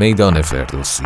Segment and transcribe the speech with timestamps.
[0.00, 1.04] میدان فردوسی.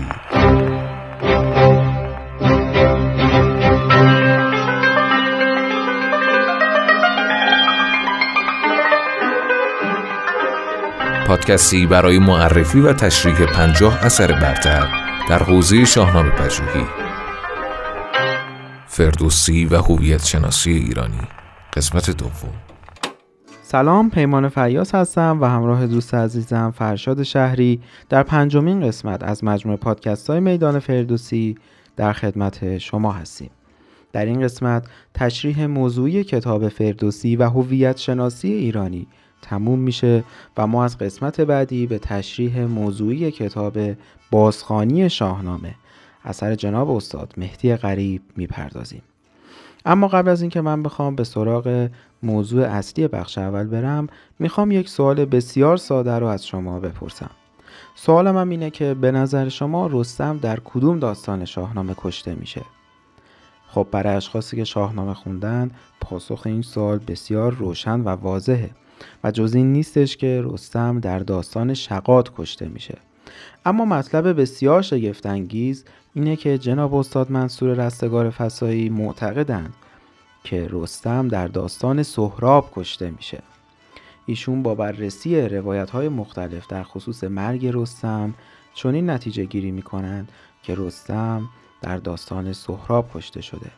[11.27, 14.89] پادکستی برای معرفی و تشریح پنجاه اثر برتر
[15.29, 16.87] در حوزه شاهنامه پژوهی.
[18.87, 21.29] فردوسی و هویت شناسی ایرانی.
[21.77, 22.74] قسمت دوم.
[23.75, 29.79] سلام پیمان فیاس هستم و همراه دوست عزیزم فرشاد شهری در پنجمین قسمت از مجموعه
[29.79, 31.57] پادکست های میدان فردوسی
[31.97, 33.51] در خدمت شما هستیم.
[34.13, 39.07] در این قسمت تشریح موضوعی کتاب فردوسی و هویت شناسی ایرانی
[39.43, 40.25] تموم میشه
[40.57, 43.79] و ما از قسمت بعدی به تشریح موضوعی کتاب
[44.31, 45.75] بازخانی شاهنامه
[46.25, 49.03] اثر جناب استاد مهدی غریب می‌پردازیم.
[49.87, 51.89] اما قبل از اینکه من بخوام به سراغ
[52.25, 54.07] موضوع اصلی بخش اول برم
[54.39, 57.31] می‌خوام یک سوال بسیار ساده رو از شما بپرسم.
[57.95, 62.63] سوالم هم اینه که به نظر شما رستم در کدوم داستان شاهنامه کشته میشه؟
[63.69, 68.71] خب برای اشخاصی که شاهنامه خوندن پاسخ این سوال بسیار روشن و واضحه
[69.25, 72.99] و جز این نیستش که رستم در داستان شقات کشته میشه.
[73.67, 75.85] اما مطلب بسیار شگفتانگیز
[76.15, 79.75] اینه که جناب استاد منصور رستگار فسایی معتقدند
[80.45, 83.43] که رستم در داستان سهراب کشته میشه.
[84.27, 88.35] ایشون با بررسی روایت های مختلف در خصوص مرگ رستم
[88.75, 91.49] چنین نتیجه گیری می‌کنند که رستم
[91.83, 93.71] در داستان سهراب کشته شده.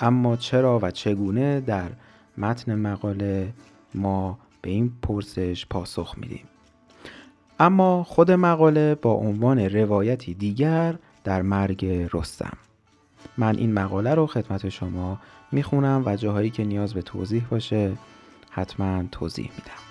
[0.00, 1.90] اما چرا و چگونه در
[2.38, 3.52] متن مقاله
[3.94, 6.44] ما به این پرسش پاسخ میدیم؟
[7.60, 10.94] اما خود مقاله با عنوان روایتی دیگر
[11.24, 12.56] در مرگ رستم.
[13.38, 15.20] من این مقاله رو خدمت شما
[15.52, 17.92] می‌خونم و جاهایی که نیاز به توضیح باشه
[18.50, 19.86] حتما توضیح میدم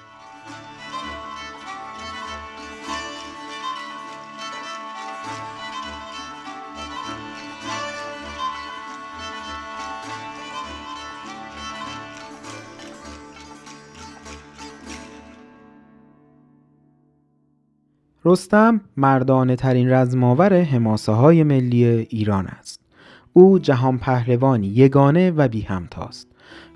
[18.25, 22.74] رستم مردانه ترین رزماور حماسه های ملی ایران است.
[23.37, 26.27] او جهان پهلوانی یگانه و بی همتاست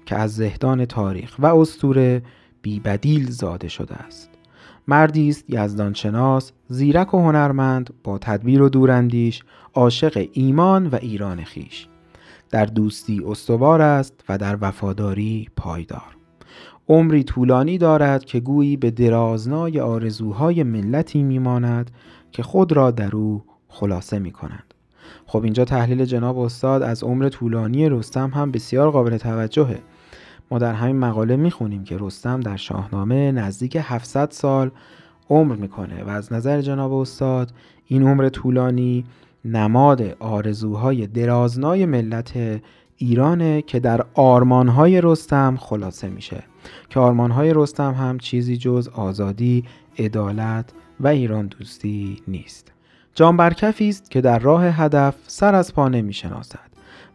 [0.05, 2.21] که از زهدان تاریخ و استوره
[2.61, 4.29] بی بدیل زاده شده است.
[4.87, 9.43] مردی است یزدانشناس، زیرک و هنرمند، با تدبیر و دوراندیش،
[9.73, 11.87] عاشق ایمان و ایران خیش.
[12.49, 16.17] در دوستی استوار است و در وفاداری پایدار.
[16.89, 21.91] عمری طولانی دارد که گویی به درازنای آرزوهای ملتی میماند
[22.31, 24.73] که خود را در او خلاصه می کنند.
[25.25, 29.79] خب اینجا تحلیل جناب استاد از عمر طولانی رستم هم بسیار قابل توجهه.
[30.51, 34.71] ما در همین مقاله می‌خونیم که رستم در شاهنامه نزدیک 700 سال
[35.29, 37.51] عمر می‌کنه و از نظر جناب استاد
[37.85, 39.05] این عمر طولانی
[39.45, 42.61] نماد آرزوهای درازنای ملت
[42.97, 46.43] ایرانه که در آرمانهای رستم خلاصه میشه.
[46.89, 49.63] که آرمانهای رستم هم چیزی جز آزادی،
[49.99, 52.71] عدالت و ایران دوستی نیست.
[53.19, 56.69] جان برکفی است که در راه هدف سر از پا نمی شناسد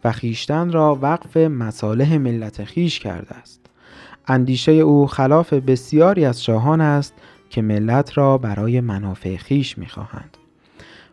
[0.04, 3.60] و خیشتن را وقف مصالح ملت خیش کرده است.
[4.28, 7.14] اندیشه او خلاف بسیاری از شاهان است
[7.50, 10.36] که ملت را برای منافع خیش می‌خواهند.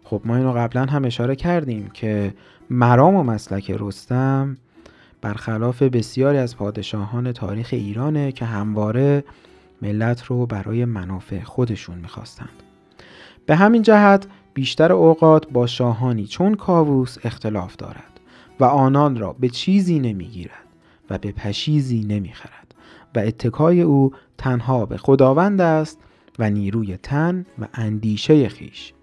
[0.04, 2.34] خب ما اینو قبلا هم اشاره کردیم که
[2.70, 4.58] مرام و مسلک رستم
[5.22, 9.24] برخلاف بسیاری از پادشاهان تاریخ ایرانه که همواره
[9.82, 12.64] ملت رو برای منافع خودشون می‌خواستند.
[13.46, 18.20] به همین جهت بیشتر اوقات با شاهانی چون کاووس اختلاف دارد
[18.60, 20.68] و آنان را به چیزی نمی‌گیرد
[21.10, 22.76] و به پشیزی نمی‌خرد
[23.16, 26.00] و اتکای او تنها به خداوند است
[26.40, 28.94] و نیروی تن و اندیشه خیش.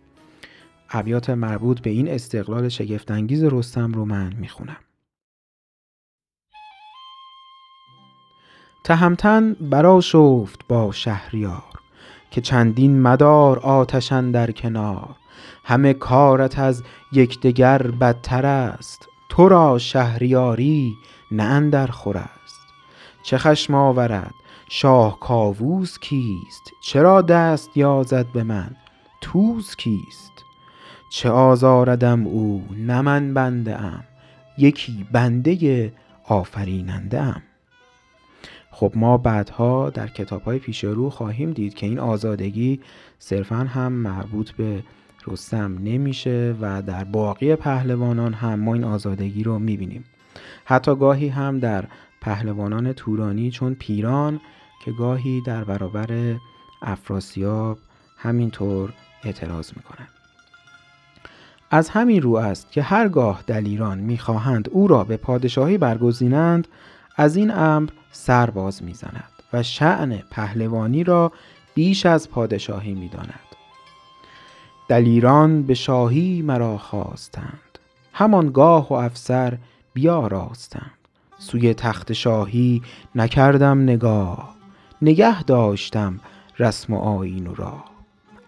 [0.90, 4.76] ابیات مربوط به این استقلال شگفتانگیز رستم رو من می‌خونم.
[8.84, 11.62] تهمتن برا شفت با شهریار
[12.30, 15.16] که چندین مدار آتشن در کنار
[15.68, 16.82] همه کارت از
[17.12, 19.08] یکدیگر بدتر است.
[19.28, 20.96] تو را شهریاری
[21.30, 22.60] نه اندر خور است.
[23.22, 24.34] چه خشم آورد؟
[24.68, 28.70] شاه کاووس کیست؟ چرا دست یازد به من؟
[29.20, 30.32] توز کیست؟
[31.10, 34.04] چه آزاردم او؟ نه من بنده ام
[34.58, 35.92] یکی بنده
[36.24, 37.42] آفریننده ام
[38.70, 42.80] خب ما بعدها در کتاب های پیش رو خواهیم دید که این آزادگی
[43.18, 44.82] صرفا هم مربوط به
[45.28, 50.04] رستم نمیشه و در باقی پهلوانان هم ما این آزادگی رو می‌بینیم.
[50.64, 51.84] حتی گاهی هم در
[52.20, 54.40] پهلوانان تورانی چون پیران
[54.84, 56.36] که گاهی در برابر
[56.82, 57.78] افراسیاب
[58.16, 58.92] همینطور
[59.24, 60.08] اعتراض می‌کنن
[61.70, 66.68] از همین رو است که هرگاه دلیران می‌خواهند او را به پادشاهی برگزینند
[67.16, 71.32] از این امر سر باز می‌زند و شعن پهلوانی را
[71.74, 73.47] بیش از پادشاهی می‌داند.
[74.88, 77.78] دلیران به شاهی مرا خواستند.
[78.12, 79.58] همانگاه و افسر
[79.94, 80.90] بیاراستند
[81.38, 82.82] سوی تخت شاهی
[83.14, 84.54] نکردم نگاه.
[85.02, 86.20] نگه داشتم
[86.58, 87.84] رسم و آیین و راه.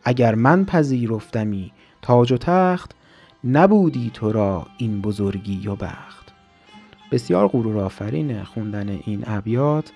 [0.05, 1.73] اگر من پذیرفتمی
[2.03, 2.91] تاج و تخت
[3.45, 6.33] نبودی تو را این بزرگی و بخت.
[7.13, 9.93] بسیار غرور آفرین خوندن این ابیات.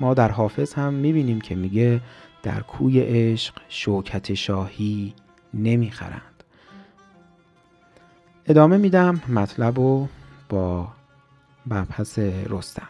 [0.00, 2.00] ما در حافظ هم می‌بینیم که میگه
[2.42, 5.14] در کوی عشق شوکت شاهی
[5.54, 6.44] نمی‌خرند.
[8.46, 10.08] ادامه میدم مطلب رو
[10.48, 10.88] با
[11.66, 12.88] مبحث رستم.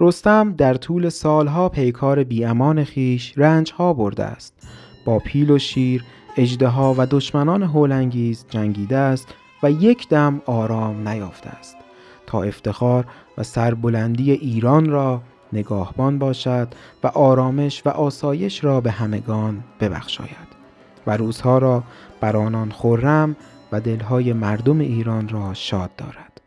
[0.00, 4.68] رستم در طول سالها پیکار بیامان خیش رنجها برده است.
[5.04, 6.04] با پیل و شیر
[6.36, 9.34] اجدها و دشمنان هولانگیز جنگیده است
[9.66, 11.76] و یک دم آرام نیافته است
[12.26, 13.04] تا افتخار
[13.38, 15.22] و سربلندی ایران را
[15.52, 16.68] نگاهبان باشد
[17.04, 20.56] و آرامش و آسایش را به همگان ببخشاید
[21.06, 21.82] و روزها را
[22.20, 23.36] بر آنان خرم
[23.72, 26.40] و دلهای مردم ایران را شاد دارد.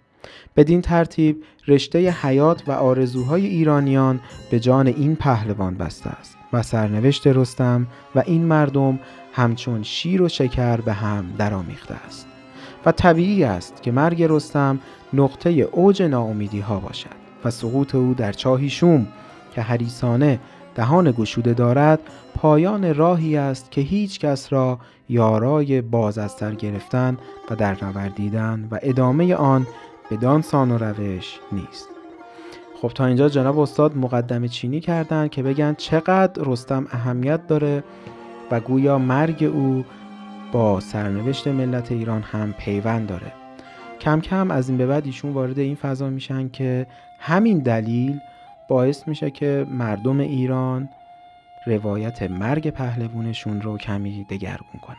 [0.56, 4.20] بدین ترتیب رشته حیات و آرزوهای ایرانیان
[4.52, 9.00] به جان این پهلوان بسته است و سرنوشت رستم و این مردم
[9.34, 12.29] همچون شیر و شکر به هم درآمیخته است.
[12.86, 14.80] و طبیعی است که مرگ رستم
[15.14, 19.08] نقطه اوج ناامیدی ها باشد و سقوط او در چاهی شوم
[19.56, 20.40] که حریسانه
[20.76, 22.00] دهان گشوده دارد
[22.36, 24.80] پایان راهی است که هیچ کس را
[25.10, 27.18] یارای باز از سر گرفتن
[27.50, 29.68] و در نوردیدن و ادامه آن
[30.12, 31.90] بدان سان و روش نیست.
[32.82, 37.84] خب تا اینجا جناب استاد مقدمه چینی کردن که بگن چقدر رستم اهمیت داره
[38.52, 39.86] و گویا مرگ او
[40.52, 43.32] با سرنوشت ملت ایران هم پیوند داره.
[44.00, 46.88] کم کم از این به بعد ایشون وارد این فضا میشن که
[47.20, 48.20] همین دلیل
[48.70, 50.90] باعث میشه که مردم ایران
[51.66, 54.98] روایت مرگ پهلوونشون رو کمی دگرگون کنن.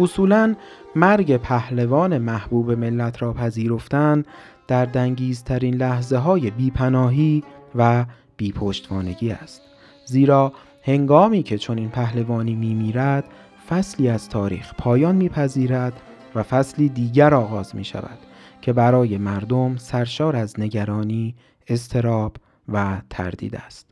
[0.00, 0.54] اصولا
[0.96, 4.24] مرگ پهلوان محبوب ملت را پذیرفتن
[4.68, 7.44] در دنگیزترین لحظه های بیپناهی
[7.74, 8.04] و
[8.36, 9.62] بیپشتوانگی است.
[10.06, 13.24] زیرا هنگامی که چنین پهلوانی میمیرد
[13.68, 15.92] فصلی از تاریخ پایان میپذیرد
[16.34, 18.18] و فصلی دیگر آغاز می شود
[18.60, 21.34] که برای مردم سرشار از نگرانی،
[21.68, 22.36] استراب
[22.68, 23.86] و تردید است.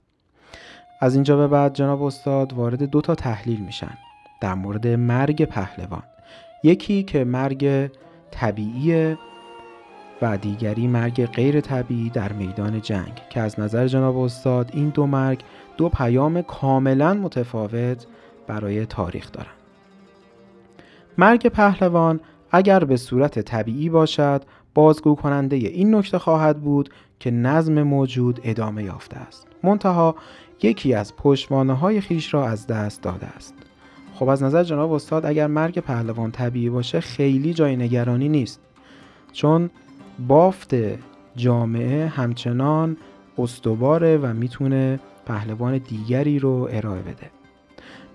[1.01, 3.99] از اینجا به بعد جناب استاد وارد دو تا تحلیل میشن
[4.41, 6.03] در مورد مرگ پهلوان
[6.65, 7.91] یکی که مرگ
[8.31, 9.17] طبیعی
[10.23, 15.07] و دیگری مرگ غیر طبیعی در میدان جنگ که از نظر جناب استاد این دو
[15.07, 15.43] مرگ
[15.77, 18.07] دو پیام کاملا متفاوت
[18.47, 19.62] برای تاریخ دارند.
[21.19, 22.21] مرگ پهلوان
[22.51, 24.43] اگر به صورت طبیعی باشد
[24.75, 29.47] بازگو کننده این نکته خواهد بود که نظم موجود ادامه یافته است.
[29.63, 30.15] منتها
[30.63, 33.55] یکی از پشتوانه های خیش را از دست داده است.
[34.15, 38.61] خب از نظر جناب استاد اگر مرگ پهلوان طبیعی باشه خیلی جای نگرانی نیست.
[39.33, 39.71] چون
[40.29, 40.75] بافت
[41.37, 42.97] جامعه همچنان
[43.39, 47.31] استواره و می‌تونه پهلوان دیگری رو ارائه بده.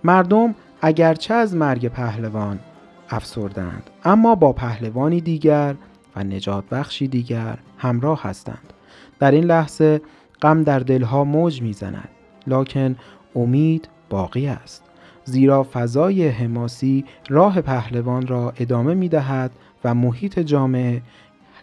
[0.04, 2.60] مردم اگرچه از مرگ پهلوان
[3.10, 5.76] افسردند اما با پهلوانی دیگر
[6.16, 8.74] و نجات بخشی دیگر همراه هستند.
[9.20, 10.02] در این لحظه
[10.42, 12.10] غم در دلها موج می‌زند
[12.48, 12.96] لکن
[13.36, 14.84] امید باقی است.
[15.24, 19.52] زیرا فضای حماسی راه پهلوان را ادامه می دهد
[19.84, 21.02] و محیط جامعه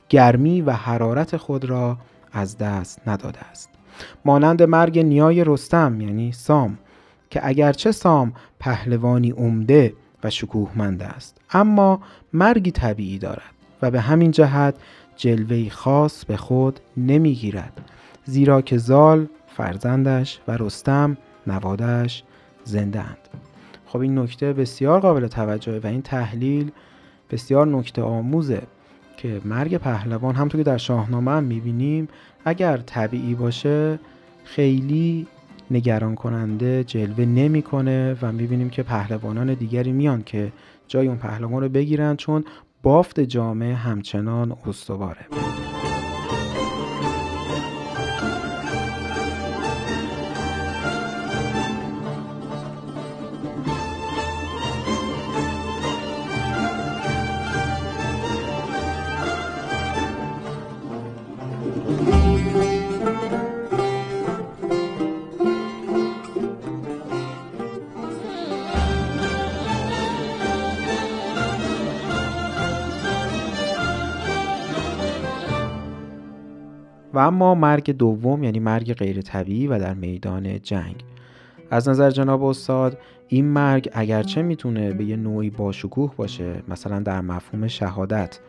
[0.08, 1.98] گرمی و حرارت خود را
[2.32, 3.70] از دست نداده است.
[4.24, 6.78] مانند مرگ نیای رستم یعنی سام
[7.30, 9.94] که اگرچه سام پهلوانی عمده
[10.24, 11.40] و شکوهمند است.
[11.50, 12.00] اما
[12.32, 14.74] مرگی طبیعی دارد و به همین جهت
[15.16, 17.80] جلوه خاص به خود نمی‌گیرد
[18.24, 19.26] زیرا که زال
[19.56, 21.16] فرزندش و رستم
[21.46, 22.22] نوادش
[22.64, 23.18] زنده اند
[23.86, 26.70] خب این نکته بسیار قابل توجهه و این تحلیل
[27.30, 28.62] بسیار نکته آموزه
[29.16, 32.08] که مرگ پهلوان همطور که در شاهنامه هم می‌بینیم
[32.44, 33.98] اگر طبیعی باشه
[34.44, 35.26] خیلی
[35.70, 40.52] نگران کننده جلوه نمی‌کنه و می‌بینیم که پهلوانان دیگری میان که
[40.88, 42.44] جای اون پهلوان رو بگیرن چون
[42.82, 45.26] بافت جامعه همچنان استواره.
[77.24, 81.04] اما مرگ دوم یعنی مرگ غیر طبیعی و در میدان جنگ.
[81.70, 87.20] از نظر جناب استاد این مرگ اگرچه می‌تونه به یه نوعی باشکوه باشه مثلا در
[87.20, 88.40] مفهوم شهادت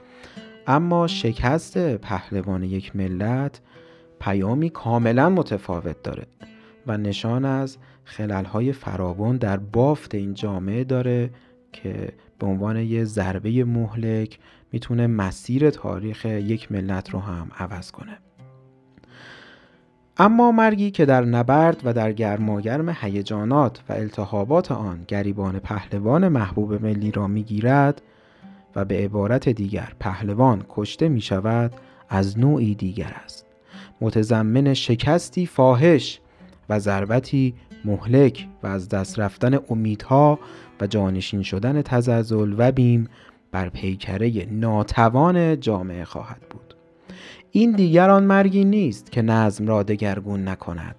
[0.67, 3.62] اما شکست پهلوان یک ملت
[4.20, 6.27] پیامی کاملا متفاوت داره
[6.88, 11.29] و نشان از خلالهای فراوان در بافت این جامعه داره
[11.74, 14.39] که به عنوان یه ضربه مهلک
[14.72, 18.17] می‌تونه مسیر تاریخ یک ملت رو هم عوض کنه.
[20.17, 26.86] اما مرگی که در نبرد و در گرماگرم هیجانات و التهابات آن گریبان پهلوان محبوب
[26.86, 28.01] ملی را می‌گیرد
[28.75, 31.72] و به عبارت دیگر پهلوان کشته می شود
[32.10, 33.45] از نوعی دیگر است.
[34.01, 36.19] متضمن شکستی فاحش
[36.69, 37.53] و ضربتی
[37.86, 40.39] مهلک و از دست رفتن امیدها
[40.81, 43.07] و جانشین شدن تزلزل و بیم
[43.51, 46.64] بر پیکره ناتوان جامعه خواهد بود.
[47.57, 50.95] این دیگر آن مرگی نیست که نظم را دگرگون نکند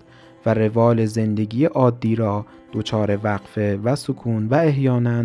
[0.47, 5.25] و روال زندگی عادی را دچار وقفه و سکون و احیانا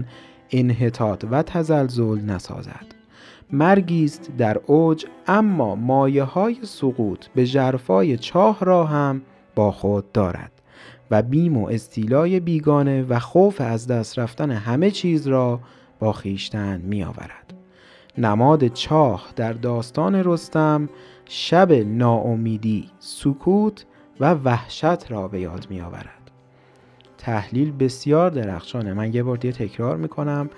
[0.51, 2.85] انحطاط و تزلزل نسازد
[3.51, 9.21] مرگی است در اوج اما مایه های سقوط به جرفای چاه را هم
[9.55, 10.51] با خود دارد
[11.11, 15.59] و بیم و استیلای بیگانه و خوف از دست رفتن همه چیز را
[15.99, 17.53] با خیشتن می آورد.
[18.17, 20.89] نماد چاه در داستان رستم
[21.33, 23.85] شب ناامیدی، سکوت
[24.19, 26.31] و وحشت را به یاد می آورد.
[27.17, 30.49] تحلیل بسیار درخشانه من یه بار دیگه تکرار می کنم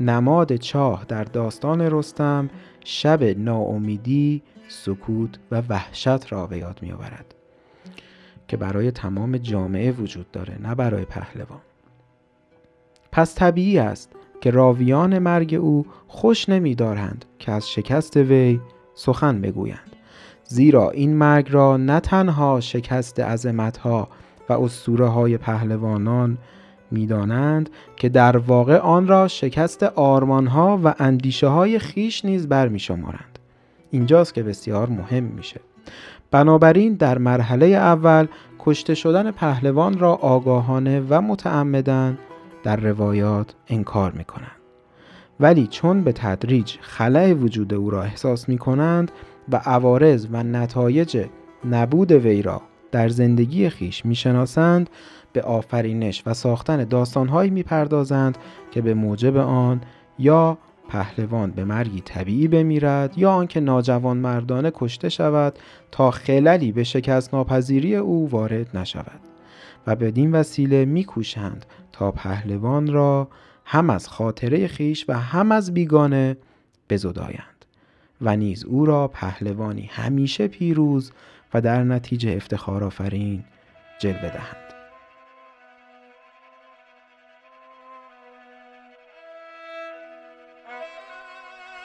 [0.00, 2.50] نماد چاه در داستان رستم
[2.84, 7.34] شب ناامیدی، سکوت و وحشت را به یاد می آورد.
[8.48, 11.60] که برای تمام جامعه وجود داره نه برای پهلوان
[13.12, 18.60] پس طبیعی است که راویان مرگ او خوش نمیدارند که از شکست وی
[18.94, 19.91] سخن بگویند
[20.44, 24.08] زیرا این مرگ را نه تنها شکست عظمتها
[24.48, 26.38] و اسطوره های پهلوانان
[26.90, 33.38] می‌دانند که در واقع آن را شکست آرمانها و اندیشه های خیش نیز برمیشمارند
[33.90, 35.60] اینجاست که بسیار مهم میشه
[36.30, 38.26] بنابراین در مرحله اول
[38.58, 42.18] کشته شدن پهلوان را آگاهانه و متعمدن
[42.62, 44.62] در روایات انکار می کنند.
[45.40, 49.10] ولی چون به تدریج خلع وجود او را احساس می کنند
[49.48, 51.26] و عوارض و نتایج
[51.70, 54.90] نبود وی را در زندگی خیش می شناسند
[55.32, 58.38] به آفرینش و ساختن داستانهایی می پردازند
[58.70, 59.80] که به موجب آن
[60.18, 60.58] یا
[60.88, 65.58] پهلوان به مرگی طبیعی بمیرد یا آنکه ناجوان مردانه کشته شود
[65.90, 69.20] تا خللی به شکست ناپذیری او وارد نشود
[69.86, 73.28] و بدین وسیله میکوشند تا پهلوان را
[73.64, 76.36] هم از خاطره خیش و هم از بیگانه
[76.90, 77.51] بزدایند.
[78.22, 81.12] و نیز او را پهلوانی همیشه پیروز
[81.54, 83.44] و در نتیجه افتخار آفرین
[83.98, 84.72] جلوه دهند.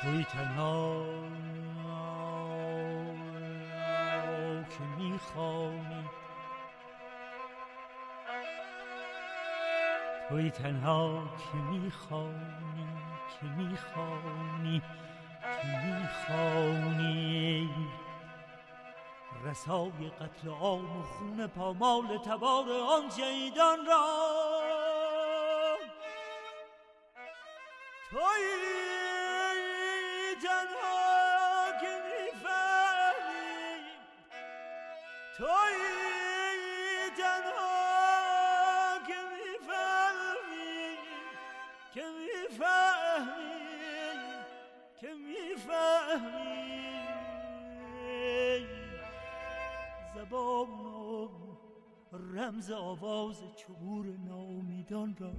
[0.01, 1.05] توی تنها
[4.69, 6.05] که می‌خوانی.
[10.29, 12.87] توی تنها که می‌خوانی
[13.39, 14.81] که می‌خوانی.
[15.85, 17.69] می‌خوانی
[19.45, 24.07] رسای قتل عام و خون پامال تبار آن جیدان را؟
[28.09, 28.47] توی
[35.37, 35.79] توی
[37.17, 40.97] تنها که می‌فهمی
[41.93, 43.66] که می‌فهمی.
[45.01, 46.77] که می‌فهمی.
[50.15, 50.67] زبان
[52.33, 55.31] رمز آواز چبور ناامیدان را.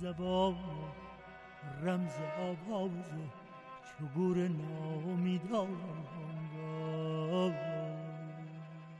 [0.00, 0.54] زبان
[1.84, 2.90] رمز آواز
[3.98, 5.68] چبور ناامیدان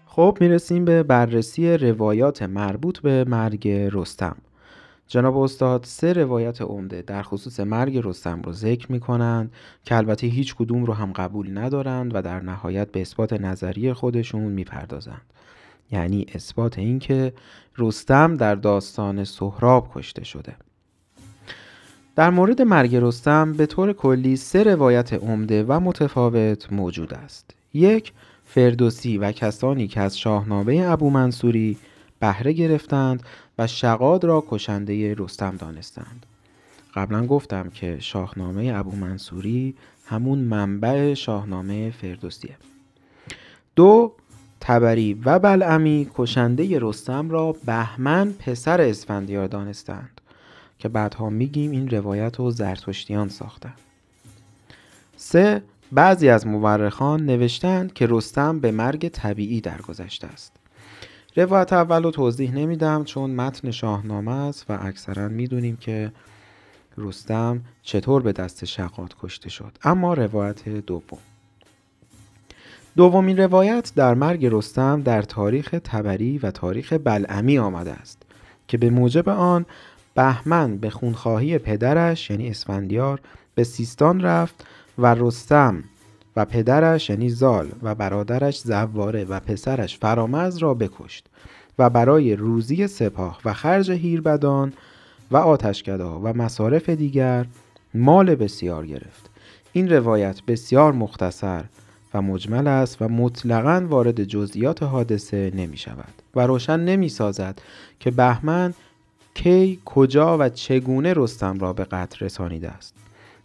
[0.06, 4.36] خب می‌رسیم به بررسی روایات مربوط به مرگ رستم.
[5.10, 9.52] جناب استاد سه روایت عمده در خصوص مرگ رستم رو ذکر می کنند
[9.84, 14.42] که البته هیچ کدوم رو هم قبول ندارند و در نهایت به اثبات نظری خودشون
[14.42, 15.22] می‌پردازند.
[15.90, 17.32] یعنی اثبات اینکه
[17.78, 20.56] رستم در داستان سهراب کشته شده.
[22.16, 27.54] در مورد مرگ رستم به طور کلی سه روایت عمده و متفاوت موجود است.
[27.74, 28.12] یک
[28.44, 31.76] فردوسی و کسانی که از شاهنامه ابو منصوری
[32.20, 33.22] بهره گرفتند
[33.60, 36.26] و شقاد را کشنده رستم دانستند.
[36.94, 39.74] قبلا گفتم که شاهنامه ابو منصوری
[40.06, 42.56] همون منبع شاهنامه فردوسیه.
[43.76, 44.12] دو
[44.60, 50.20] تبری و بلعمی کشنده رستم را بهمن پسر اسفندیار دانستند
[50.78, 53.78] که بعدها میگیم این روایت رو زرتشتیان ساختند
[55.16, 55.62] سه
[55.92, 60.59] بعضی از مورخان نوشتند که رستم به مرگ طبیعی درگذشته است.
[61.36, 66.12] روایت اول رو توضیح نمیدم چون متن شاهنامه است و اکثرا می‌دونیم که
[66.98, 69.72] رستم چطور به دست شقات کشته شد.
[69.84, 71.18] اما روایت دوم.
[72.96, 78.22] دومین روایت در مرگ رستم در تاریخ تبری و تاریخ بلعمی آمده است
[78.68, 79.66] که به موجب آن
[80.14, 83.20] بهمن به خونخواهی پدرش یعنی اسفندیار
[83.54, 84.66] به سیستان رفت
[84.98, 85.84] و رستم
[86.36, 91.26] و پدرش یعنی زال و برادرش زواره و پسرش فرامز را بکشت
[91.78, 94.72] و برای روزی سپاه و خرج هیربدان
[95.30, 97.46] و آتشکدا و مصارف دیگر
[97.94, 99.30] مال بسیار گرفت.
[99.72, 101.64] این روایت بسیار مختصر
[102.14, 107.60] و مجمل است و مطلقا وارد جزئیات حادثه نمی شود و روشن نمی سازد
[108.00, 108.74] که بهمن
[109.34, 112.94] کی کجا و چگونه رستم را به قتل رسانیده است.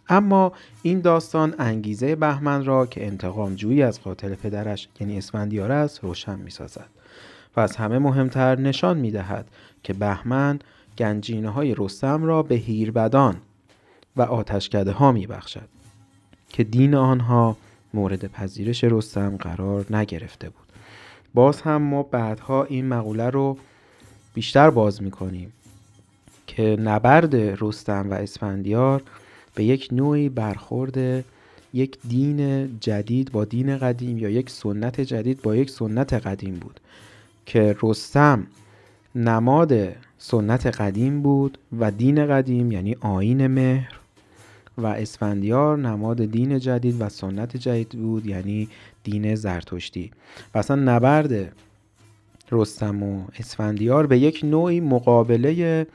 [0.08, 6.04] اما این داستان انگیزه بهمن را که انتقام جویی از قاتل پدرش یعنی اسفندیار است
[6.04, 6.88] روشن می سازد
[7.56, 9.46] و از همه مهمتر نشان می دهد
[9.82, 10.58] که بهمن
[10.98, 13.36] گنجینه های رستم را به هیربدان
[14.16, 15.68] و آتشکده ها می بخشد
[16.48, 17.56] که دین آنها
[17.94, 20.66] مورد پذیرش رستم قرار نگرفته بود.
[21.34, 23.58] باز هم ما بعدها این مقوله رو
[24.34, 25.52] بیشتر باز می کنیم
[26.46, 29.02] که نبرد رستم و اسفندیار
[29.56, 31.24] به یک نوعی برخورد
[31.72, 36.80] یک دین جدید با دین قدیم یا یک سنت جدید با یک سنت قدیم بود
[37.46, 38.46] که رستم
[39.14, 39.72] نماد
[40.18, 44.00] سنت قدیم بود و دین قدیم یعنی آین مهر
[44.78, 48.68] و اسفندیار نماد دین جدید و سنت جدید بود یعنی
[49.04, 50.10] دین زرتشتی.
[50.54, 51.52] و اصلا نبرد
[52.52, 55.86] رستم و اسفندیار به یک نوعی مقابله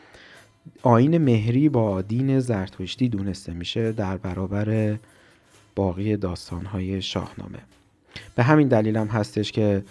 [0.84, 4.98] آین مهری با دین زرتشتی دونسته میشه در برابر
[5.76, 7.60] باقی داستانهای شاهنامه.
[8.36, 9.84] به همین دلیل هم هستش که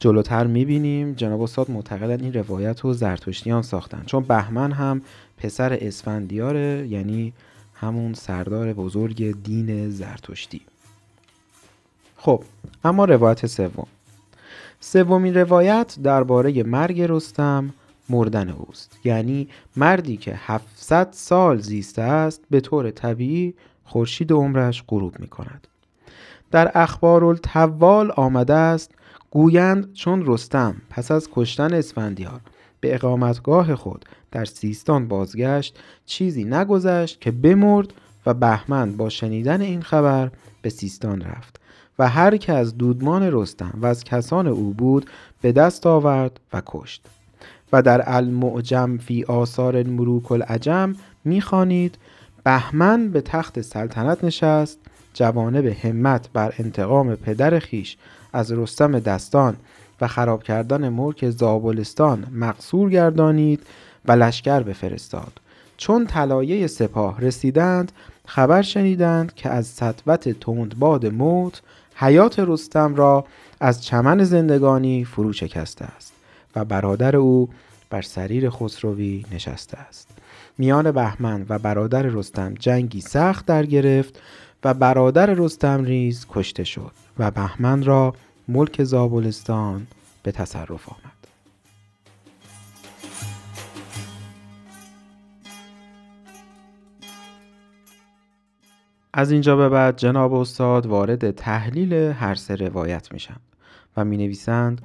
[0.00, 4.02] جلوتر می‌بینیم جناب استاد معتقدن این روایت رو زرتشتیان ساختن.
[4.06, 5.02] چون بهمن هم
[5.38, 7.32] پسر اسفندیاره یعنی
[7.74, 10.60] همون سردار بزرگ دین زرتشتی.
[12.16, 12.42] خب
[12.84, 13.86] اما روایت سوم.
[14.80, 17.74] سومین روایت درباره مرگ رستم
[18.08, 18.98] مردن اوست.
[19.04, 25.66] یعنی مردی که 700 سال زیسته است به طور طبیعی خورشید عمرش غروب می کند
[26.50, 28.90] در اخبار التوال آمده است
[29.30, 32.40] گویند چون رستم پس از کشتن اسفندیار
[32.80, 37.92] به اقامتگاه خود در سیستان بازگشت چیزی نگذشت که بمرد
[38.26, 40.30] و بهمن با شنیدن این خبر
[40.62, 41.60] به سیستان رفت
[41.98, 45.10] و هر که از دودمان رستم و از کسان او بود
[45.42, 47.06] به دست آورد و کشت.
[47.72, 51.98] و در المعجم فی آثار مروک العجم می‌خوانید.
[52.44, 54.78] بهمن به تخت سلطنت نشست
[55.14, 57.96] جوانب همت بر انتقام پدر خیش
[58.32, 59.56] از رستم دستان
[60.00, 63.62] و خراب کردن ملک زابلستان مقصور گردانید
[64.04, 65.32] و لشکر بفرستاد.
[65.76, 67.92] چون طلایه سپاه رسیدند
[68.26, 71.62] خبر شنیدند که از سطوت تندباد موت
[71.94, 73.24] حیات رستم را
[73.60, 76.15] از چمن زندگانی فرو شکسته است.
[76.56, 77.48] و برادر او
[77.90, 80.08] بر سریر خسروی نشسته است.
[80.58, 84.20] میان بهمن و برادر رستم جنگی سخت در گرفت
[84.64, 88.14] و برادر رستم ریز کشته شد و بهمن را
[88.48, 89.86] ملک زابلستان
[90.22, 91.16] به تصرف آمد.
[99.12, 103.36] از اینجا به بعد جناب استاد وارد تحلیل هر سه روایت میشن
[103.96, 104.82] و می نویسند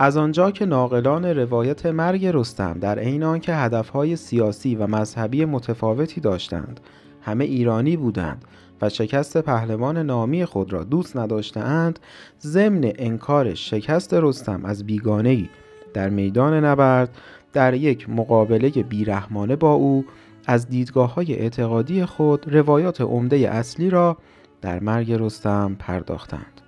[0.00, 6.20] از آنجا که ناقلان روایت مرگ رستم در عین آنکه هدفهای سیاسی و مذهبی متفاوتی
[6.20, 6.80] داشتند
[7.22, 8.44] همه ایرانی بودند
[8.82, 11.98] و شکست پهلوان نامی خود را دوست نداشتهاند
[12.40, 15.48] ضمن انکار شکست رستم از بیگانه
[15.94, 17.16] در میدان نبرد
[17.52, 20.04] در یک مقابله بیرحمانه با او
[20.46, 24.16] از دیدگاه های اعتقادی خود روایات عمده اصلی را
[24.60, 26.60] در مرگ رستم پرداختند.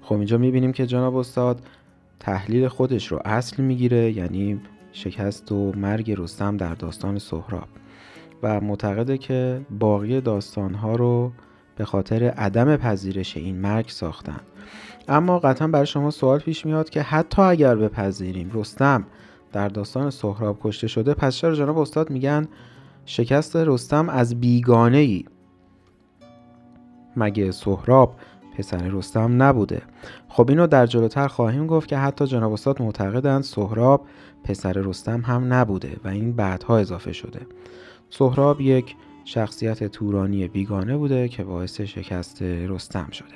[0.00, 1.60] خب اینجا می‌بینیم که جناب استاد
[2.22, 4.60] تحلیل خودش رو اصل می‌گیره یعنی
[4.92, 7.68] شکست و مرگ رستم در داستان سهراب.
[8.42, 11.32] و معتقده که باقی داستانها رو
[11.76, 14.40] به خاطر عدم پذیرش این مرگ ساختن.
[15.08, 19.06] اما قطعا برای شما سوال پیش میاد که حتی اگر بپذیریم رستم
[19.52, 22.48] در داستان سهراب کشته شده پس چرا جناب استاد میگن
[23.06, 25.24] شکست رستم از بیگانه ای
[27.16, 28.16] مگه سهراب
[28.58, 29.82] پسر رستم نبوده.
[30.28, 34.06] خب اینو در جلوتر خواهیم گفت که حتی جناب استاد معتقدند سهراب
[34.44, 37.40] پسر رستم هم نبوده و این بعدها اضافه شده.
[38.10, 43.34] سهراب یک شخصیت تورانی بیگانه بوده که باعث شکست رستم شده.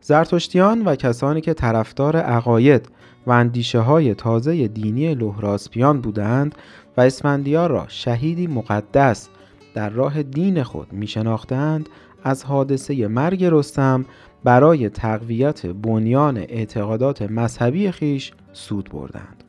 [0.00, 2.88] زرتشتیان و کسانی که طرفدار عقاید
[3.26, 6.54] و اندیشه های تازه دینی لهراسپیان بودند
[6.96, 9.28] و اسفندیار را شهیدی مقدس
[9.74, 11.88] در راه دین خود می شناختند
[12.26, 14.04] از حادثه مرگ رستم
[14.44, 19.44] برای تقویت بنیان اعتقادات مذهبی خیش سود بردند.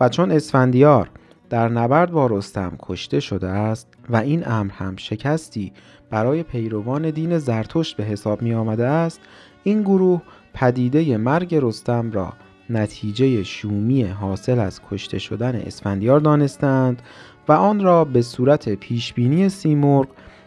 [0.00, 1.10] و چون اسفندیار
[1.50, 5.72] در نبرد با رستم کشته شده است و این امر هم شکستی
[6.10, 9.20] برای پیروان دین زرتشت به حساب می آمده است
[9.64, 10.22] این گروه
[10.54, 12.32] پدیده مرگ رستم را
[12.70, 17.02] نتیجه شومی حاصل از کشته شدن اسفندیار دانستند
[17.48, 20.06] و آن را به صورت پیشبینی سیمرغ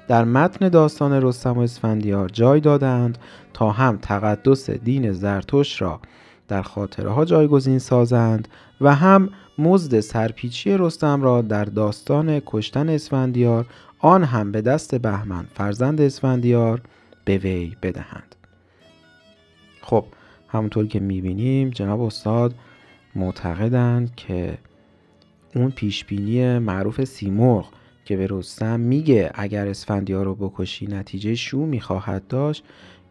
[0.10, 3.18] در متن داستان رستم و اسفندیار جای دادند
[3.54, 6.00] تا هم تقدس دین زرتشت را
[6.48, 8.48] در خاطره ها جایگزین سازند
[8.82, 13.66] و هم مزد سرپیچی رستم را در داستان کشتن اسفندیار
[14.00, 16.82] آن هم به دست بهمن فرزند اسفندیار
[17.26, 18.36] به وی بدهند.
[19.82, 20.06] خب
[20.48, 22.56] همونطور که می‌بینیم جناب استاد
[23.16, 24.58] معتقدند که
[25.56, 27.66] اون پیشبینی معروف سیمرغ
[28.10, 32.64] که به رستم میگه اگر اسفندیار رو بکشی نتیجه شو می‌خواهد داشت.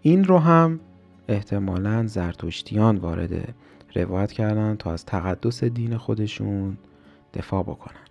[0.03, 0.81] این رو هم
[1.29, 3.55] احتمالا زرتشتیان وارد
[3.95, 6.79] روایت کردن تا از تقدس دین خودشون
[7.35, 8.07] دفاع بکنن.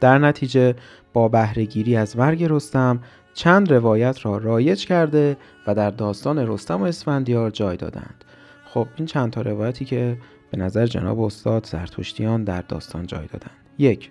[0.00, 0.74] در نتیجه
[1.12, 3.00] با بهرهگیری از مرگ رستم
[3.34, 5.36] چند روایت را رایج کرده
[5.66, 8.24] و در داستان رستم و اسفندیار جای دادند.
[8.64, 10.18] خب این چند تا روایتی که
[10.50, 13.56] به نظر جناب استاد زرتشتیان در داستان جای دادند.
[13.78, 14.10] یک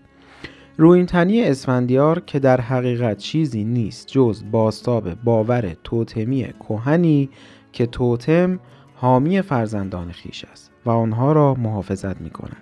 [0.82, 7.30] روینتنی اسفندیار که در حقیقت چیزی نیست جز باستاب باور توتمی کهنی
[7.72, 8.60] که توتم
[8.96, 12.58] حامی فرزندان خیش است و آنها را محافظت می کند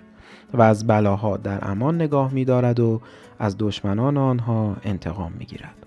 [0.54, 3.00] و از بلاها در امان نگاه می دارد و
[3.38, 5.86] از دشمنان آنها انتقام می گیرد.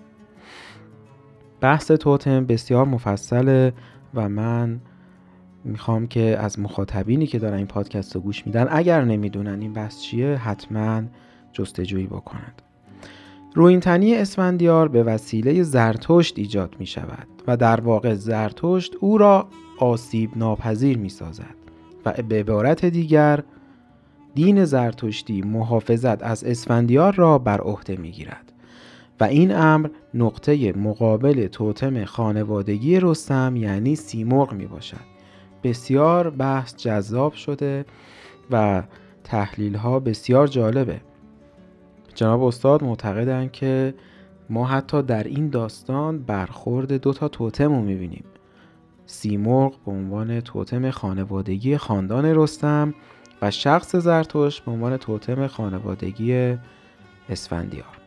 [1.62, 3.74] بحث توتم بسیار مفصله
[4.14, 4.82] و من
[5.64, 10.02] می‌خوام که از مخاطبینی که دارن این پادکست رو گوش میدن اگر نمی‌دونن این بحث
[10.02, 11.04] چیه حتما
[11.54, 12.62] جستجویی بکنند
[13.56, 19.48] روینتنی اسفندیار به وسیله زرتشت ایجاد می شود و در واقع زرتشت او را
[19.80, 21.56] آسیب ناپذیر می سازد
[22.06, 23.44] و به عبارت دیگر
[24.36, 28.54] دین زرتشتی محافظت از اسفندیار را بر عهده می گیرد
[29.20, 35.14] و این امر نقطه مقابل توتم خانوادگی رستم یعنی سیمرغ می باشد
[35.64, 37.86] بسیار بحث جذاب شده
[38.52, 38.84] و
[39.24, 41.02] تحلیل ها بسیار جالبه.
[42.16, 43.94] جناب استاد معتقدند که
[44.50, 48.24] ما حتی در این داستان برخورد دو تا توتم رو می‌بینیم.
[49.06, 52.94] سیمرغ به عنوان توتم خانوادگی خاندان رستم
[53.42, 56.58] و شخص زرتوش به عنوان توتم خانوادگی
[57.30, 57.98] اسفندیار.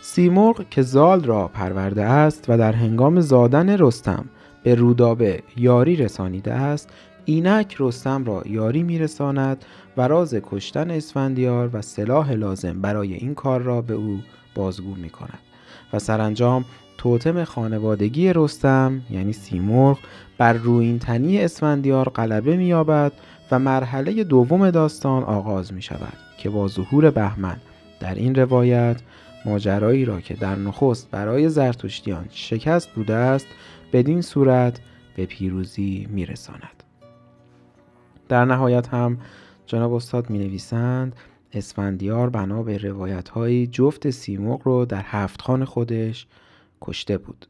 [0.00, 4.24] سیمرغ که زال را پرورده است و در هنگام زادن رستم
[4.62, 6.90] به رودابه یاری رسانیده است
[7.24, 9.64] اینک رستم را یاری میرساند
[9.96, 14.20] و راز کشتن اسفندیار و سلاح لازم برای این کار را به او
[14.54, 15.38] بازگو می کند
[15.92, 16.64] و سرانجام
[16.98, 19.98] توتم خانوادگی رستم یعنی سیمرغ
[20.38, 23.12] بر روینتنی اسفندیار غلبه مییابد
[23.50, 27.56] و مرحله دوم داستان آغاز می شود که با ظهور بهمن.
[28.00, 29.00] در این روایت
[29.44, 33.46] ماجرایی را که در نخست برای زرتشتیان شکست بوده است
[33.92, 34.80] بدین صورت
[35.16, 36.83] به پیروزی میرساند.
[38.28, 39.18] در نهایت هم
[39.66, 41.16] جناب استاد می نویسند
[41.52, 46.26] اسفندیار بنا به روایت های جفت سیموق رو در هفت خان خودش
[46.82, 47.46] کشته بود.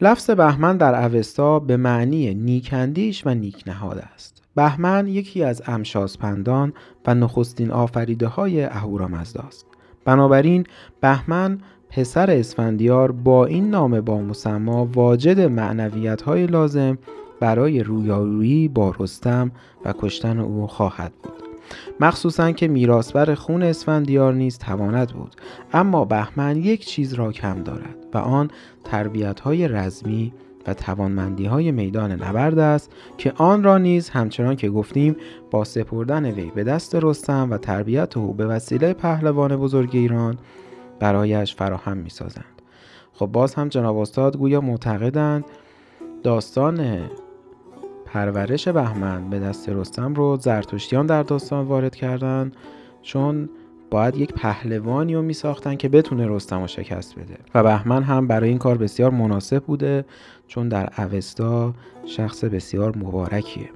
[0.00, 4.42] لفظ بهمن در اوستا به معنی نیکندیش و نیک نهاد است.
[4.54, 6.72] بهمن یکی از امشاسپندان
[7.06, 9.66] و نخستین آفریده های اهورامزدا است.
[10.04, 10.66] بنابراین
[11.00, 11.58] بهمن
[11.90, 16.98] پسر اسفندیار با این نام با مسما واجد معنویت های لازم
[17.44, 19.50] برای رویارویی با رستم
[19.84, 21.42] و کشتن او خواهد بود
[22.00, 25.34] مخصوصا که میراسبر خون اسفندیار نیز تواند بود
[25.72, 28.50] اما بهمن یک چیز را کم دارد و آن
[28.84, 30.32] تربیت های رزمی
[30.66, 35.16] و توانمندی های میدان نبرد است که آن را نیز همچنان که گفتیم
[35.50, 40.38] با سپردن وی به دست رستم و تربیت او به وسیله پهلوان بزرگ ایران
[41.00, 42.62] برایش فراهم می سازند.
[43.12, 45.44] خب باز هم جناب استاد گویا معتقدند
[46.22, 47.08] داستان
[48.14, 52.52] پرورش بهمن به دست رستم رو زرتشتیان در داستان وارد کردن
[53.02, 53.48] چون
[53.90, 57.36] باید یک پهلوانی رو می ساختن که بتونه رستم رو شکست بده.
[57.54, 60.04] و بهمن هم برای این کار بسیار مناسب بوده
[60.48, 61.74] چون در اوستا
[62.06, 63.70] شخص بسیار مبارکیه.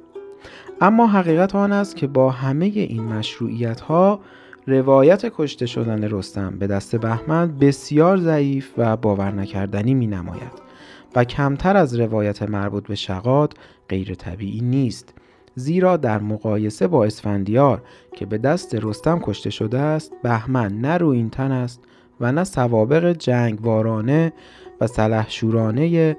[0.80, 4.20] اما حقیقت آن است که با همه این مشروعیت ها
[4.66, 10.67] روایت کشته شدن رستم به دست بهمن بسیار ضعیف و باور نکردنی می نماید
[11.14, 13.54] و کمتر از روایت مربوط به شقاد
[13.88, 15.14] غیر طبیعی نیست
[15.54, 21.30] زیرا در مقایسه با اسفندیار که به دست رستم کشته شده است بهمن نه این
[21.30, 21.80] تن است
[22.20, 24.32] و نه سوابق جنگ وارانه
[24.80, 26.16] و سلحشورانه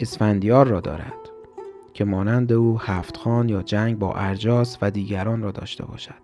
[0.00, 1.14] اسفندیار را دارد
[1.94, 6.14] که مانند او هفت خان یا جنگ با ارجاس و دیگران را داشته باشد.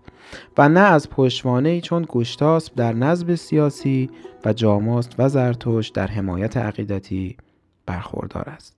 [0.58, 4.10] و نه از پشتوانه چون گشتاسب در نظم سیاسی
[4.44, 7.36] و جاماست و زرتوش در حمایت عقیدتی
[7.86, 8.75] برخوردار است.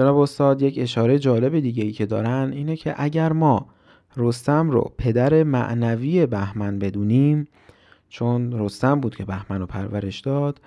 [0.00, 3.66] جناب استاد یک اشاره جالب دیگه ای که دارن اینه که اگر ما
[4.16, 7.48] رستم رو پدر معنوی بهمن بدونیم
[8.08, 10.60] چون رستم بود که بهمن رو پرورش داد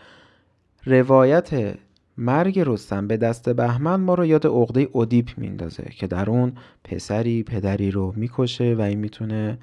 [0.85, 1.77] روایت
[2.17, 7.43] مرگ رستم به دست بهمن ما رو یاد عقده اودیپ میندازه که در اون پسری
[7.43, 9.57] پدری رو می‌کشه و این می‌تونه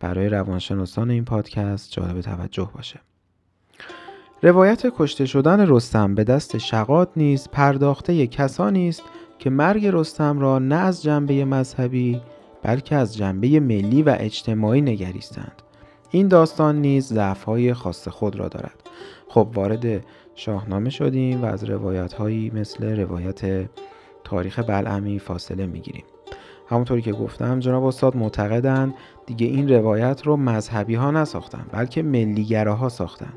[0.00, 3.00] برای روانشناسان این پادکست جالب توجه باشه.
[4.44, 9.02] روایت کشته شدن رستم به دست شقاد نیز پرداخته کسانی است
[9.38, 12.20] که مرگ رستم را نه از جنبه مذهبی
[12.62, 15.62] بلکه از جنبه ملی و اجتماعی نگریستند.
[16.10, 18.80] این داستان نیز ضعف‌های خاص خود را دارد.
[19.28, 20.04] خب وارد
[20.34, 23.68] شاهنامه شدیم و از روایت هایی مثل روایت
[24.24, 26.04] تاریخ بلعمی فاصله می‌گیریم.
[26.68, 28.94] همونطوری که گفتم جناب استاد معتقدند
[29.26, 33.32] دیگه این روایت رو مذهبی ها نساختن بلکه ملیگراها ساختن.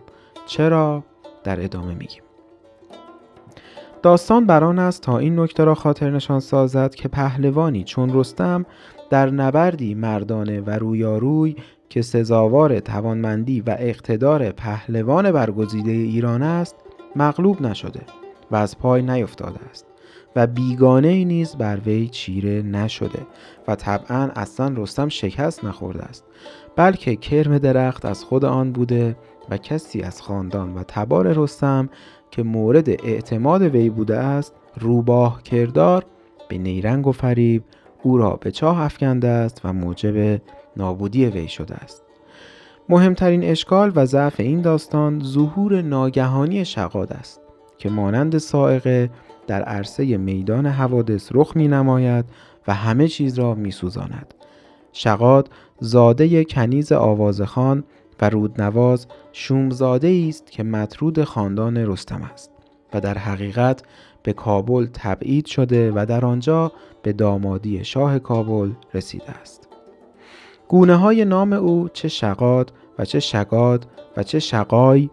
[0.47, 1.03] چرا
[1.43, 2.21] در ادامه میگیم.
[4.03, 8.65] داستان بران است تا این نکته را خاطر نشان سازد که پهلوانی چون رستم
[9.09, 11.55] در نبردی مردانه و رویاروی
[11.89, 16.75] که سزاوار توانمندی و اقتدار پهلوان برگزیده ایران است
[17.15, 18.01] مغلوب نشده
[18.51, 19.85] و از پای نیفتاده است
[20.35, 23.27] و بیگانه ای نیز بر وی چیره نشده
[23.67, 26.25] و طبعا اصلا رستم شکست نخورده است
[26.75, 29.15] بلکه کرم درخت از خود آن بوده
[29.49, 31.89] و کسی از خاندان و تبار رستم
[32.31, 36.05] که مورد اعتماد وی بوده است روباه کردار
[36.47, 37.63] به نیرنگ و فریب
[38.03, 40.41] او را به چاه افکنده است و موجب
[40.77, 42.03] نابودی وی شده است
[42.89, 47.41] مهمترین اشکال و ضعف این داستان ظهور ناگهانی شقاد است
[47.77, 49.09] که مانند سائقه
[49.47, 52.25] در عرصه میدان حوادث رخ می نماید
[52.67, 54.33] و همه چیز را می سوزاند.
[54.91, 57.83] شقاد زاده کنیز آوازخان
[58.21, 62.51] و رودنواز شومزاده است که مطرود خاندان رستم است
[62.93, 63.83] و در حقیقت
[64.23, 66.71] به کابل تبعید شده و در آنجا
[67.03, 69.67] به دامادی شاه کابل رسیده است.
[70.67, 75.09] گونه های نام او چه شقاد و چه شگاد و چه شقای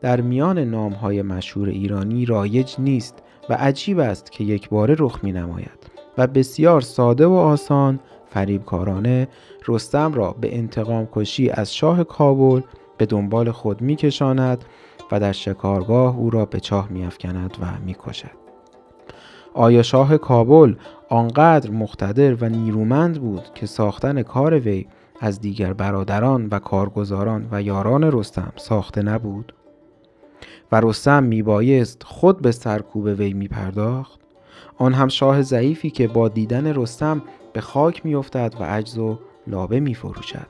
[0.00, 5.24] در میان نام های مشهور ایرانی رایج نیست و عجیب است که یک باره رخ
[5.24, 9.28] می نماید و بسیار ساده و آسان فریبکارانه
[9.68, 12.60] رستم را به انتقام کشی از شاه کابل
[12.98, 14.64] به دنبال خود می کشاند
[15.12, 18.46] و در شکارگاه او را به چاه می افکند و می کشد.
[19.54, 20.74] آیا شاه کابل
[21.08, 24.86] آنقدر مقتدر و نیرومند بود که ساختن کار وی
[25.20, 29.54] از دیگر برادران و کارگزاران و یاران رستم ساخته نبود؟
[30.72, 34.20] و رستم میبایست خود به سرکوب وی می پرداخت؟
[34.78, 39.80] آن هم شاه ضعیفی که با دیدن رستم به خاک میافتد و عجز و لابه
[39.80, 40.46] می فروشد.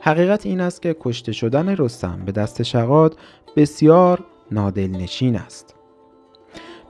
[0.00, 3.16] حقیقت این است که کشته شدن رستم به دست شقاد
[3.56, 5.74] بسیار نادلنشین است.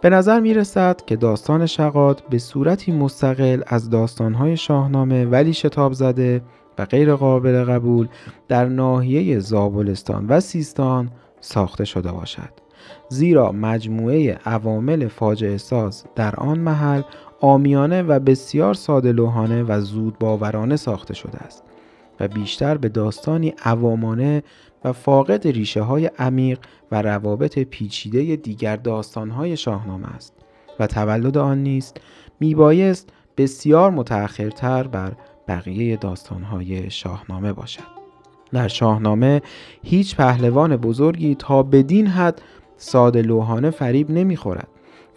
[0.01, 5.93] به نظر می رسد که داستان شقاد به صورتی مستقل از داستانهای شاهنامه ولی شتاب
[5.93, 6.43] زده
[6.79, 8.09] و غیر قابل قبول
[8.49, 12.51] در ناحیه زابلستان و سیستان ساخته شده باشد
[13.09, 17.03] زیرا مجموعه عوامل فاجعه ساز در آن محل
[17.41, 21.63] آمیانه و بسیار ساده لوحانه و زود باورانه ساخته شده است
[22.21, 24.43] و بیشتر به داستانی عوامانه
[24.85, 26.59] و فاقد ریشه های عمیق
[26.93, 30.33] و روابط پیچیده دیگر داستان های شاهنامه است
[30.81, 32.01] و تولد آن نیست
[32.41, 35.13] میبایست بسیار متأخرتر بر
[35.49, 38.05] بقیه داستان های شاهنامه باشد.
[38.53, 39.43] در شاهنامه
[39.83, 42.43] هیچ پهلوان بزرگی تا بدین حد
[42.77, 44.69] ساده لوحانه فریب نمی‌خورد.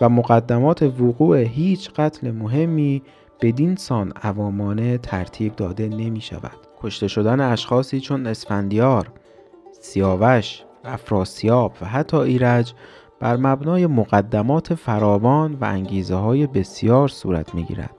[0.01, 3.01] و مقدمات وقوع هیچ قتل مهمی
[3.41, 6.57] بدین سان عوامانه ترتیب داده نمی شود.
[6.81, 9.11] کشته شدن اشخاصی چون اسفندیار،
[9.79, 12.73] سیاوش، افراسیاب و حتی ایرج
[13.19, 17.95] بر مبنای مقدمات فراوان و انگیزه های بسیار صورت می گیرد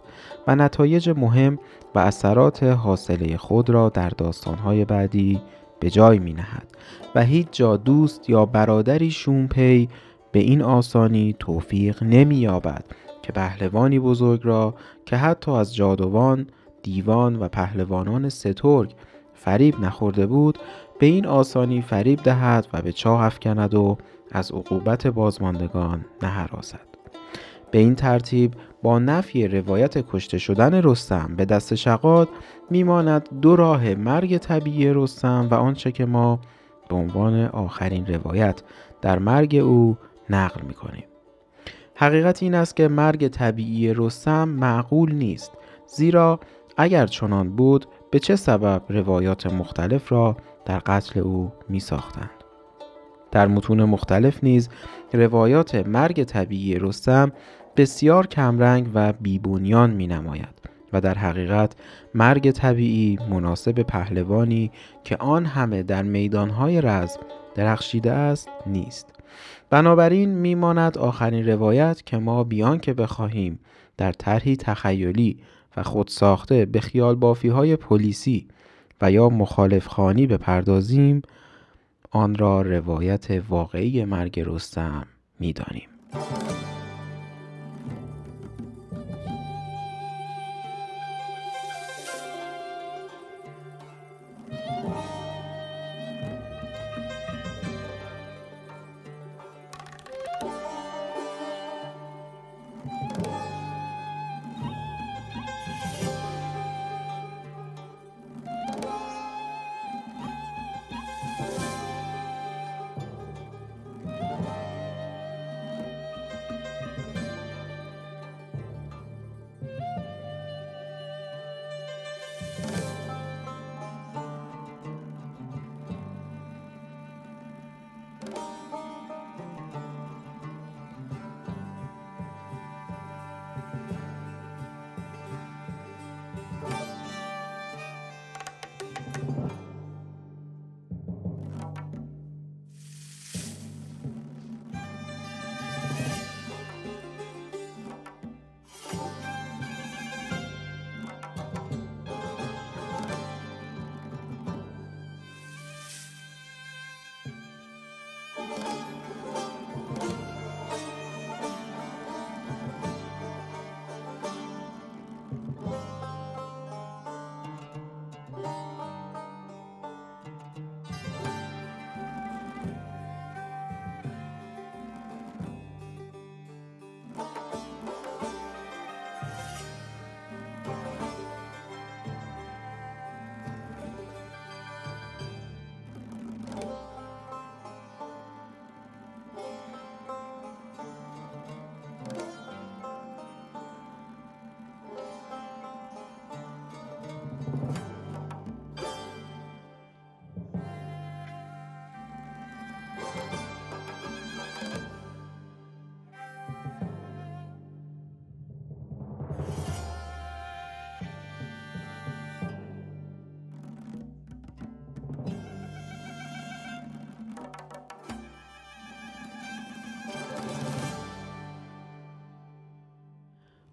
[0.47, 1.59] و نتایج مهم
[1.95, 5.41] و اثرات حاصله خود را در داستانهای بعدی
[5.81, 6.67] به جای می نهد
[7.15, 9.89] و هیچ جا دوست یا برادری شومپی
[10.33, 12.85] به این آسانی توفیق نمی یابد
[13.23, 14.75] که پهلوانی بزرگ را
[15.07, 16.47] که حتی از جادوان،
[16.83, 18.95] دیوان و پهلوانان سترگ
[19.35, 20.59] فریب نخورده بود
[20.99, 23.99] به این آسانی فریب دهد و به چاه افکند و
[24.33, 26.89] از عقوبت بازماندگان نهراسد.
[27.71, 32.29] به این ترتیب با نفی روایت کشته شدن رستم به دست شقاد
[32.71, 36.41] میماند دو راه مرگ طبیعی رستم و آنچه که ما
[36.89, 38.63] به عنوان آخرین روایت
[39.03, 39.97] در مرگ او
[40.31, 41.05] نقل می کنیم.
[41.95, 45.53] حقیقت این است که مرگ طبیعی رستم معقول نیست
[45.87, 46.41] زیرا
[46.77, 52.31] اگر چنان بود به چه سبب روایات مختلف را در قتل او می ساختند.
[53.31, 54.69] در متون مختلف نیز
[55.13, 57.33] روایات مرگ طبیعی رستم
[57.77, 60.59] بسیار کمرنگ و بیبونیان می نماید
[60.93, 61.73] و در حقیقت
[62.15, 64.73] مرگ طبیعی مناسب پهلوانی
[65.05, 67.21] که آن همه در میدانهای رزم
[67.55, 69.18] درخشیده است نیست
[69.71, 73.59] بنابراین میماند آخرین روایت که ما بیان که بخواهیم
[73.97, 75.39] در طرحی تخیلی
[75.77, 78.49] و خود ساخته به خیال بافی های پلیسی
[79.01, 79.47] و یا
[79.87, 81.23] خانی بپردازیم
[82.11, 85.07] آن را روایت واقعی مرگ رستم
[85.41, 85.89] می‌دانیم.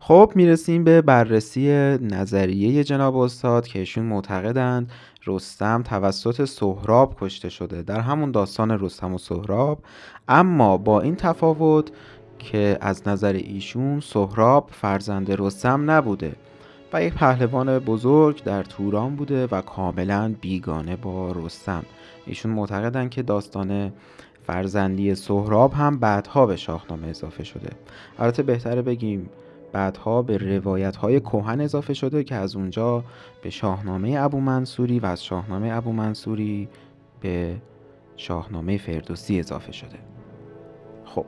[0.08, 1.70] خب می‌رسیم به بررسی
[2.01, 4.91] نظریه جناب استاد که ایشون معتقدند
[5.28, 9.80] رستم توسط سهراب کشته شده در همون داستان رستم و سهراب.
[10.28, 11.91] اما با این تفاوت
[12.39, 16.36] که از نظر ایشون سهراب فرزند رستم نبوده
[16.93, 21.84] و یک پهلوان بزرگ در توران بوده و کاملا بیگانه با رستم.
[22.26, 23.93] ایشون معتقدند که داستان
[24.47, 27.70] فرزندی سهراب هم بعدها به شاهنامه اضافه شده.
[28.20, 29.30] البته بهتره بگیم
[29.72, 33.03] بعدها به روایت های کوهن اضافه شده که از اونجا
[33.41, 36.68] به شاهنامه ابو منصوری و از شاهنامه ابو منصوری
[37.22, 37.55] به
[38.18, 39.97] شاهنامه فردوسی اضافه شده.
[41.05, 41.26] خب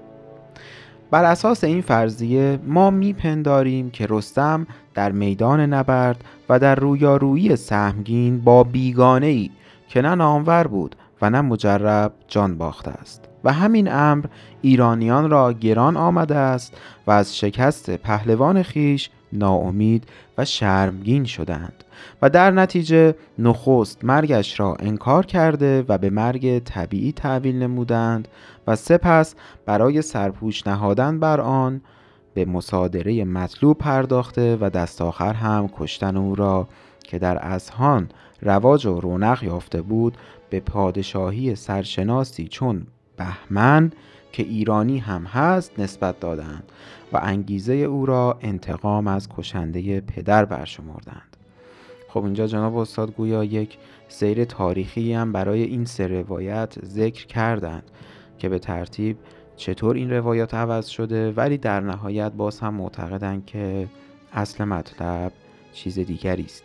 [1.11, 8.41] بر اساس این فرضیه ما میپنداریم که رستم در میدان نبرد و در رویارویی سهمگین
[8.41, 9.49] با بیگانه ای
[9.88, 13.26] که نه نامور بود و نه مجرب جان باخته است.
[13.43, 14.25] و همین امر
[14.61, 16.77] ایرانیان را گران آمده است
[17.07, 20.07] و از شکست پهلوان خیش ناامید
[20.38, 21.83] و شرمگین شدند
[22.21, 28.27] و در نتیجه نخست مرگش را انکار کرده و به مرگ طبیعی تحویل نمودند
[28.67, 29.35] و سپس
[29.65, 31.81] برای سرپوش نهادن بر آن
[32.33, 36.67] به مصادره مطلوب پرداخته و دست آخر هم کشتن او را
[37.03, 38.09] که در اذهان
[38.41, 40.17] رواج و رونق یافته بود
[40.49, 42.88] به پادشاهی سرشناسی چون
[43.18, 43.91] بهمن
[44.32, 46.63] که ایرانی هم هست نسبت دادند
[47.13, 51.38] و انگیزه او را انتقام از کشنده پدر برشمردند.
[52.09, 57.84] خب اینجا جناب استاد گویا یک سیر تاریخی هم برای این سه روایت ذکر کردند
[58.39, 59.18] که به ترتیب
[59.55, 63.88] چطور این روایات عوض شده ولی در نهایت باز هم معتقدند که
[64.34, 65.32] اصل مطلب
[65.74, 66.63] چیز دیگری است.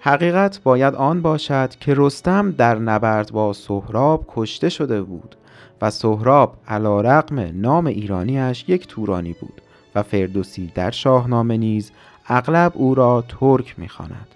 [0.00, 5.36] حقیقت باید آن باشد که رستم در نبرد با سهراب کشته شده بود
[5.82, 9.62] و سهراب علا رقم نام ایرانیش یک تورانی بود
[9.94, 11.92] و فردوسی در شاهنامه نیز
[12.26, 14.26] اغلب او را ترک می‌خواند.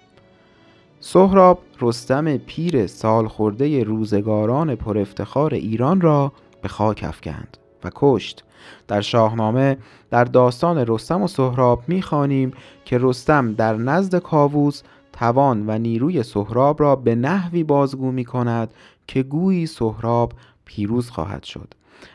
[0.99, 6.31] سهراب رستم پیر سال خورده روزگاران پر افتخار ایران را
[6.61, 8.43] به خاک افکند و کشت
[8.87, 9.77] در شاهنامه
[10.09, 12.51] در داستان رستم و سهراب می‌خوانیم
[12.85, 14.81] که رستم در نزد کاووس
[15.13, 18.73] توان و نیروی سهراب را به نحوی بازگو می کند
[19.07, 20.33] که گویی سهراب
[20.75, 21.73] پیروز خواهد شد.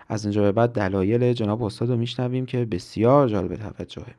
[0.08, 4.14] از اینجا به بعد دلایل جناب استاد رو میشنویم که بسیار جالب توجهه.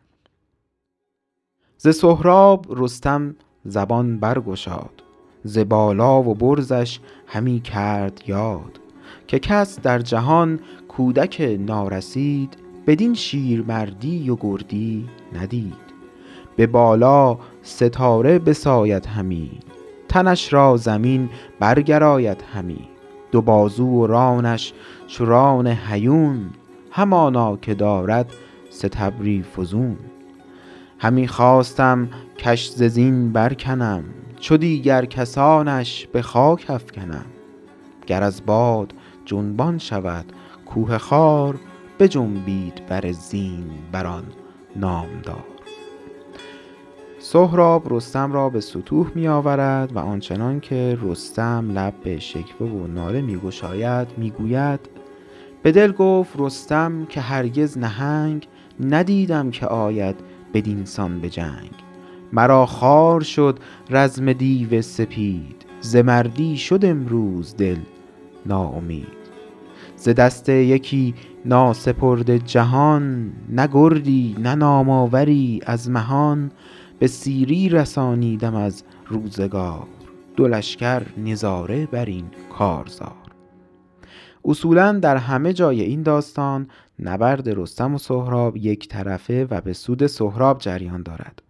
[1.77, 3.35] ز سهراب رستم
[3.65, 5.03] زبان برگشاد
[5.43, 8.79] ز بالا و برزش همی کرد یاد.
[9.27, 12.57] که کس در جهان کودک نارسید
[12.88, 15.88] بدین شیرمردی و گردی ندید.
[16.55, 19.59] به بالا ستاره بساید همی
[20.09, 21.29] تنش را زمین
[21.59, 22.96] برگراید همی.
[23.32, 24.73] دو بازو و رانش
[25.07, 26.49] چران هیون
[26.91, 28.34] همانا که دارد
[28.69, 29.97] ستبری فزون.
[30.99, 34.03] همی خواستم کش زین برکنم
[34.39, 37.25] چو دیگر کسانش به خاک افکنم.
[38.07, 38.93] گر از باد
[39.25, 40.25] جنبان شود
[40.65, 41.59] کوه خار
[41.99, 44.23] بجنبید بر زین بران
[44.75, 45.56] نامدار.
[47.30, 52.88] سهراب رستم را به سطوح می آورد و آنچنان که رستم لب به شکوه و
[52.88, 54.80] ناله می گشاید می گوید
[55.63, 58.47] به دل گفت رستم که هرگز نهنگ
[58.80, 60.15] ندیدم که آید
[60.53, 61.71] بدینسان به جنگ.
[62.34, 63.59] مرا خار شد
[63.89, 67.80] رزم دیو سپید ز مردی شد امروز دل
[68.45, 69.17] ناامید.
[69.95, 71.15] ز دست یکی
[71.45, 76.51] ناسپرد جهان نه گردی نه نامآوری از مهان
[76.99, 79.87] به سیری رسانیدم از روزگار.
[80.35, 82.25] دو لشکر نظاره بر این
[82.57, 83.15] کارزار.
[84.45, 86.67] اصولا در همه جای این داستان
[86.99, 91.41] نبرد رستم و سهراب یک طرفه و به سود سهراب جریان دارد.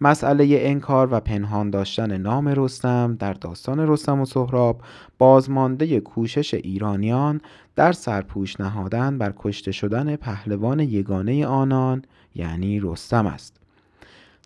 [0.00, 4.80] مسئله انکار و پنهان داشتن نام رستم در داستان رستم و سهراب
[5.18, 7.40] بازمانده کوشش ایرانیان
[7.76, 12.02] در سرپوش نهادن بر کشته شدن پهلوان یگانه آنان
[12.34, 13.63] یعنی رستم است.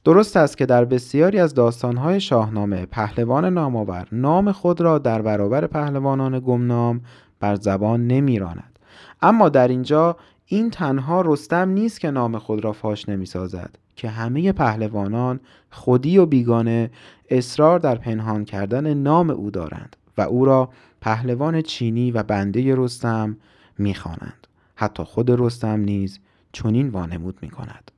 [0.08, 5.66] درست است که در بسیاری از داستانهای شاهنامه پهلوان نامآور نام خود را در برابر
[5.66, 7.00] پهلوانان گمنام
[7.40, 8.78] بر زبان نمیراند.
[9.22, 14.08] اما در اینجا این تنها رستم نیست که نام خود را فاش نمی سازد که
[14.08, 15.40] همه پهلوانان
[15.70, 16.90] خودی و بیگانه
[17.30, 20.68] اصرار در پنهان کردن نام او دارند و او را
[21.00, 23.36] پهلوان چینی و بنده رستم
[23.78, 24.46] می‌خوانند.
[24.76, 26.18] حتی خود رستم نیز
[26.52, 27.90] چنین وانمود می کند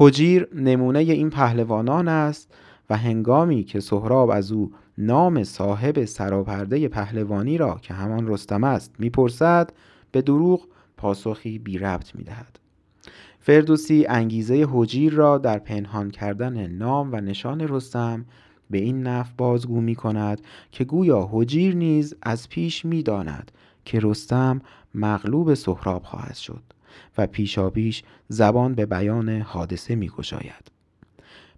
[0.00, 2.54] حجیر نمونه این پهلوانان است
[2.90, 8.94] و هنگامی که سهراب از او نام صاحب سراپرده پهلوانی را که همان رستم است
[8.98, 9.72] می‌پرسد
[10.12, 12.58] به دروغ پاسخی بی ربط می‌دهد.
[13.40, 18.24] فردوسی انگیزه حجیر را در پنهان کردن نام و نشان رستم
[18.70, 20.40] به این نف بازگو می کند
[20.72, 23.52] که گویا حجیر نیز از پیش می داند
[23.84, 24.60] که رستم
[24.94, 26.62] مغلوب سهراب خواهد شد.
[27.18, 30.70] و پیشاپیش زبان به بیان حادثه می گشاید.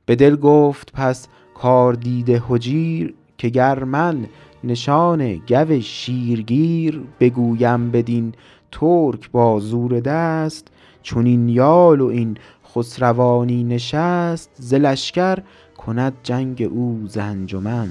[0.06, 4.26] به دل گفت پس کار دیده حجیر که گر من
[4.64, 8.32] نشان گو شیرگیر بگویم بدین
[8.72, 10.68] ترک با زور دست
[11.02, 12.36] چون این یال و این
[12.74, 15.38] خسروانی نشست ز لشکر
[15.76, 17.88] کند جنگ او ز انجمن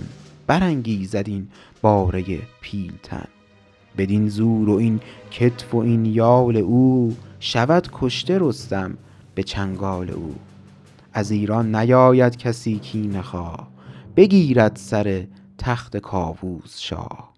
[0.48, 1.48] برانگیزد این
[1.82, 2.24] باره
[2.62, 3.28] پیلتن
[3.98, 5.00] بدین زور و این
[5.32, 8.98] کتف و این یال او شود کشته رستم
[9.36, 10.36] به چنگال او.
[11.14, 13.68] از ایران نیاید کسی کینه خواه
[14.16, 15.24] بگیرد سر
[15.58, 17.30] تخت کاووس شاه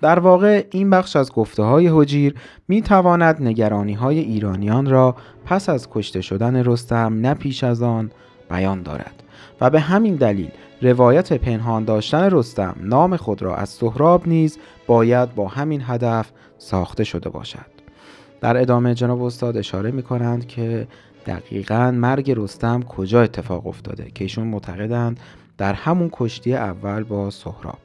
[0.00, 2.34] در واقع این بخش از گفته های حجیر
[2.68, 8.10] می تواند نگرانی های ایرانیان را پس از کشته شدن رستم نه پیش از آن
[8.50, 9.22] بیان دارد
[9.60, 10.50] و به همین دلیل
[10.82, 17.04] روایت پنهان داشتن رستم نام خود را از سهراب نیز باید با همین هدف ساخته
[17.04, 17.77] شده باشد.
[18.40, 20.86] در ادامه جناب استاد اشاره می کنند که
[21.26, 25.20] دقیقا مرگ رستم کجا اتفاق افتاده که ایشون معتقدند
[25.58, 27.78] در همون کشتی اول با سهراب.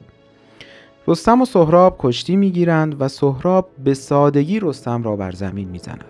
[1.08, 6.04] رستم و سهراب کشتی می‌گیرند و سهراب به سادگی رستم را بر زمین می‌زند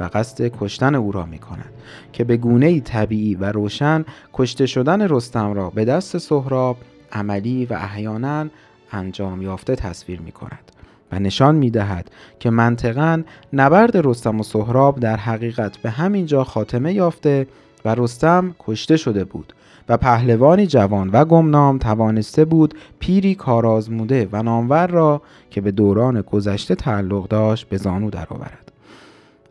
[0.00, 1.72] و قصد کشتن او را می کند
[2.12, 6.76] که به گونه طبیعی و روشن کشته شدن رستم را به دست سهراب
[7.12, 8.46] عملی و احیانا
[8.92, 10.72] انجام یافته تصویر می کند
[11.12, 16.44] و نشان می دهد که منطقا نبرد رستم و سهراب در حقیقت به همین جا
[16.44, 17.46] خاتمه یافته
[17.84, 19.52] و رستم کشته شده بود
[19.88, 26.20] و پهلوانی جوان و گمنام توانسته بود پیری کارآزموده و نامور را که به دوران
[26.20, 28.72] گذشته تعلق داشت به زانو درآورد.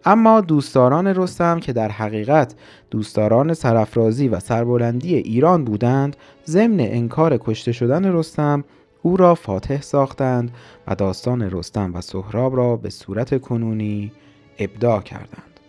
[0.06, 2.56] اما دوستداران رستم که در حقیقت
[2.92, 6.16] دوستداران سرافرازی و سربلندی ایران بودند
[6.48, 8.64] ضمن انکار کشته شدن رستم
[9.06, 10.52] او را فاتح ساختند
[10.88, 14.12] و داستان رستم و سهراب را به صورت کنونی
[14.60, 15.60] ابداع کردند.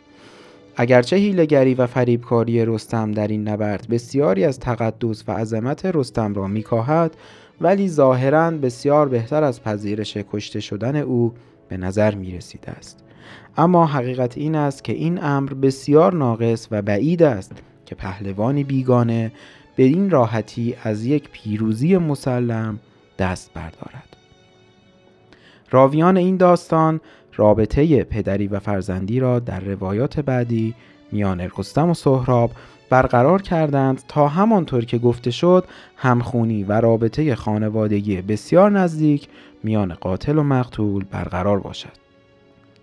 [0.77, 6.47] اگرچه هیلگری و فریبکاری رستم در این نبرد بسیاری از تقدس و عظمت رستم را
[6.47, 7.17] میکاهد
[7.61, 11.33] ولی ظاهرا بسیار بهتر از پذیرش کشته شدن او
[11.69, 13.05] به نظر می رسیده است.
[13.57, 17.53] اما حقیقت این است که این امر بسیار ناقص و بعید است
[17.87, 19.33] که پهلوانی بیگانه
[19.77, 22.79] به این راحتی از یک پیروزی مسلم
[23.19, 24.17] دست بردارد.
[25.71, 27.01] راویان این داستان
[27.35, 30.75] رابطه پدری و فرزندی را در روایات بعدی
[31.13, 32.51] میان رستم و سهراب
[32.91, 35.65] برقرار کردند تا همانطور که گفته شد
[35.97, 39.29] همخونی و رابطه خانوادگی بسیار نزدیک
[39.63, 42.07] میان قاتل و مقتول برقرار باشد.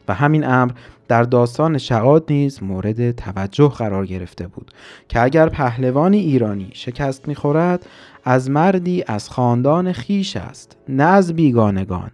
[0.08, 0.72] و همین امر
[1.08, 4.72] در داستان شعاد نیز مورد توجه قرار گرفته بود
[5.08, 7.86] که اگر پهلوانی ایرانی شکست می‌خورد
[8.24, 12.12] از مردی از خاندان خیش است نه از بیگانگان.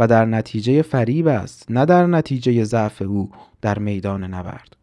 [0.00, 3.30] و در نتیجه فریب است نه در نتیجه ضعف او
[3.60, 4.76] در میدان نبرد.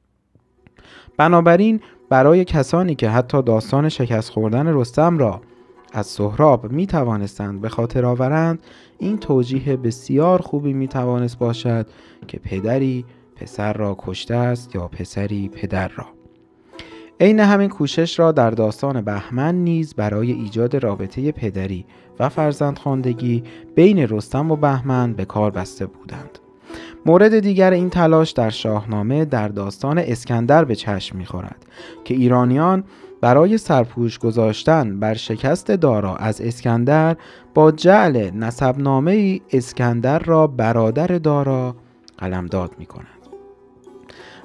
[1.18, 1.80] بنابراین
[2.10, 5.42] برای کسانی که حتی داستان شکست خوردن رستم را
[5.94, 8.62] از سهراب می توانستند به خاطر آورند
[8.98, 11.88] این توجیه بسیار خوبی می توانست باشد
[12.28, 13.06] که پدری
[13.42, 16.06] پسر را کشته است یا پسری پدر را
[17.20, 21.86] عین همین کوشش را در داستان بهمن نیز برای ایجاد رابطه پدری
[22.20, 23.44] و فرزندخواندگی
[23.76, 26.40] بین رستم و بهمن به کار بسته بودند
[27.06, 31.66] مورد دیگر این تلاش در شاهنامه در داستان اسکندر به چشم می‌خورد
[32.04, 32.84] که ایرانیان
[33.22, 37.18] برای سرپوش گذاشتن بر شکست دارا از اسکندر
[37.54, 41.76] با جعل نسبنامه اسکندر را برادر دارا
[42.18, 43.19] قلمداد می کند.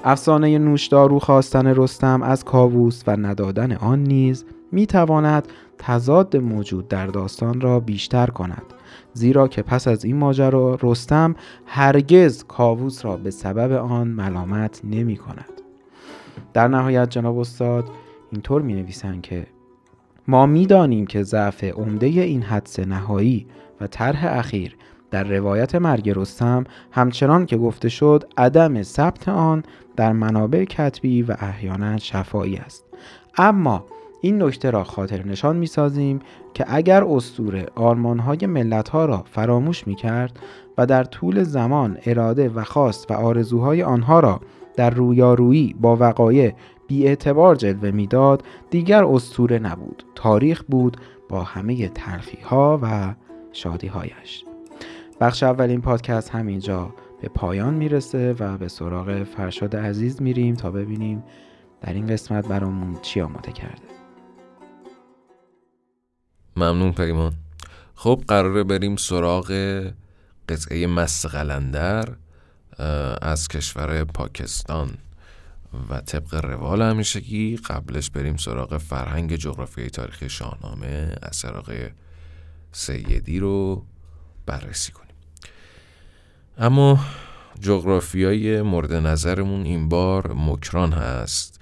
[0.04, 5.48] افسانه نوشدارو خواستن رستم از کاووس و ندادن آن نیز می تواند
[5.78, 8.62] تضاد موجود در داستان را بیشتر کند.
[9.12, 11.34] زیرا که پس از این ماجرا رستم
[11.66, 15.50] هرگز کاووس را به سبب آن ملامت نمی کند
[16.52, 17.84] در نهایت جناب استاد
[18.32, 19.46] اینطور می نویسند که
[20.28, 23.46] ما می‌دانیم که ضعف عمده این حدس نهایی
[23.80, 24.76] و طرح اخیر
[25.14, 29.62] در روایت مرگ رستم همچنان که گفته شد عدم ثبت آن
[29.96, 32.84] در منابع کتبی و احیانا شفایی است.
[33.38, 33.84] اما
[34.20, 36.18] این نکته را خاطر نشان می سازیم
[36.54, 40.38] که اگر استوره آرمانهای ملتها را فراموش می کرد
[40.78, 44.40] و در طول زمان اراده و خواست و آرزوهای آنها را
[44.76, 46.52] در رویارویی با وقایع
[46.88, 50.04] بی اعتبار جلوه می‌داد دیگر استوره نبود.
[50.14, 50.96] تاریخ بود
[51.28, 53.14] با همه تلخی ها و
[53.52, 54.44] شادی هایش
[55.20, 61.24] بخش اولین پادکست همینجا به پایان می‌رسه و به سراغ فرشاد عزیز میریم تا ببینیم
[61.80, 63.82] در این قسمت برامون چی آماده کرده.
[66.56, 67.32] ممنون پیمان
[67.94, 69.50] خب قراره بریم سراغ
[70.48, 72.08] قطعه مست قلندر
[73.22, 74.90] از کشور پاکستان
[75.90, 77.56] و طبق روال همیشگی.
[77.56, 81.88] قبلش بریم سراغ فرهنگ جغرافیای تاریخی شاهنامه از سراغ
[82.72, 83.84] سیدی رو
[84.46, 85.03] بررسی کنیم.
[86.58, 86.98] اما
[87.60, 91.60] جغرافیای مورد نظرمون این بار مکران هست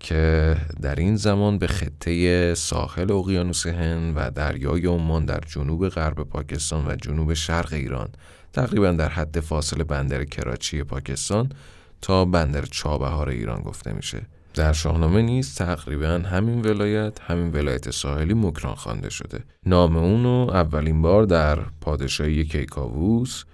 [0.00, 6.22] که در این زمان به خطه ساحل اقیانوس هند و دریای عمان در جنوب غرب
[6.22, 8.08] پاکستان و جنوب شرق ایران
[8.52, 11.52] تقریبا در حد فاصل بندر کراچی پاکستان
[12.00, 14.22] تا بندر چابهار ایران گفته میشه.
[14.54, 19.40] در شاهنامه نیز تقریبا همین ولایت همین ولایت ساحلی مکران خوانده شده.
[19.66, 23.44] نام اونو اولین بار در پادشاهی کیکاووس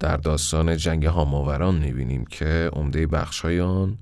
[0.00, 3.98] در داستان جنگ هاماوران می‌بینیم که عمده بخشای آن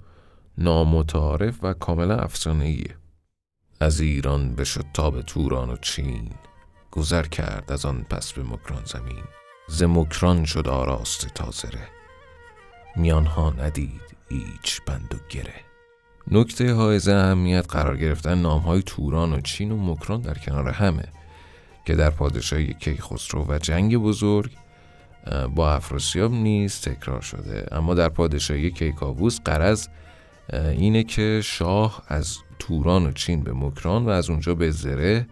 [0.59, 2.97] نامتعارف و کاملا افسانه‌ایه.
[3.81, 4.65] از ایران به
[5.27, 6.31] توران و چین
[6.91, 9.25] گذر کرد از آن پس به مکران زمین.
[9.69, 11.89] ز مکران شد آراست تازره
[12.97, 15.55] میانها ندید هیچ بند و گره.
[16.31, 21.05] نکته حائز اهمیت قرار گرفتن نام های توران و چین و مکران در کنار همه
[21.87, 24.51] که در پادشاهی کیخسرو و جنگ بزرگ
[25.55, 27.67] با افراسیاب نیز تکرار شده.
[27.73, 29.89] اما در پادشاهی کیکاووس قرض
[30.53, 35.27] اینه که شاه از توران و چین به مکران و از اونجا به زره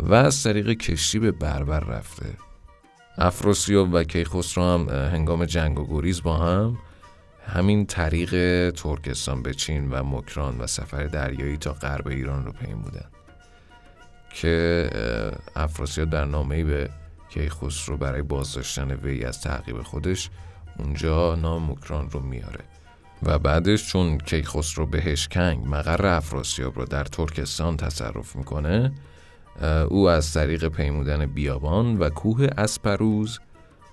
[0.00, 2.26] و از طریق کشتی به بربر رفته.
[3.18, 6.78] افراسیاب و کیخسرو هم هنگام جنگ و گریز با هم.
[7.46, 8.30] همین طریق
[8.70, 12.52] ترکستان به چین و مکران و سفر دریایی تا غرب ایران رو
[12.82, 13.06] بودن.
[14.34, 14.90] که
[15.56, 16.90] افراسیاب در نامه‌ای به
[17.34, 20.30] کیخسرو برای بازداشتن وی از تعقیب خودش
[20.78, 22.64] اونجا نام مکران رو میاره.
[23.22, 28.92] و بعدش چون کیخسرو بهشکنگ مقر افراسیاب رو در ترکستان تصرف می‌کنه
[29.88, 33.40] او از طریق پیمودن بیابان و کوه اسپروز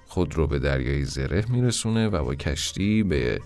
[0.07, 3.41] خود رو به دریای زره میرسونه و با کشتی به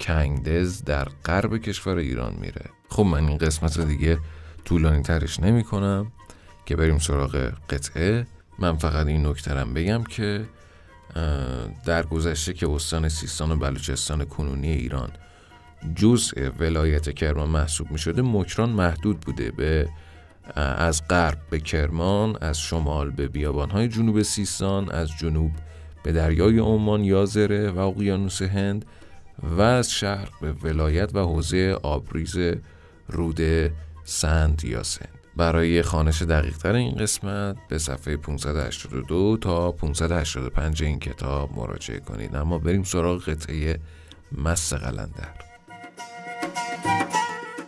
[0.00, 2.64] کنگدز در غرب کشور ایران میره.
[2.88, 4.18] خب من این قسمت رو دیگه
[4.64, 6.12] طولانی ترش نمی کنم
[6.66, 8.26] که بریم سراغ قطعه.
[8.58, 10.44] من فقط این نکترم بگم که
[11.84, 15.10] در گذشته که استان سیستان و بلوچستان کنونی ایران
[15.94, 19.88] جزء ولایت کرمان محسوب می شده مکران محدود بوده به
[20.56, 25.52] از غرب به کرمان از شمال به بیابانهای جنوب سیستان از جنوب
[26.02, 28.84] به دریای عمان یا زره و اقیانوس هند
[29.42, 32.36] و از شرق به ولایت و حوزه آبریز
[33.08, 33.40] رود
[34.04, 35.23] سند یا سند.
[35.36, 42.36] برای خانش دقیق تر این قسمت به صفحه 582 تا 585 این کتاب مراجعه کنید.
[42.36, 43.78] اما بریم سراغ قطعه
[44.32, 45.34] مست قلندر.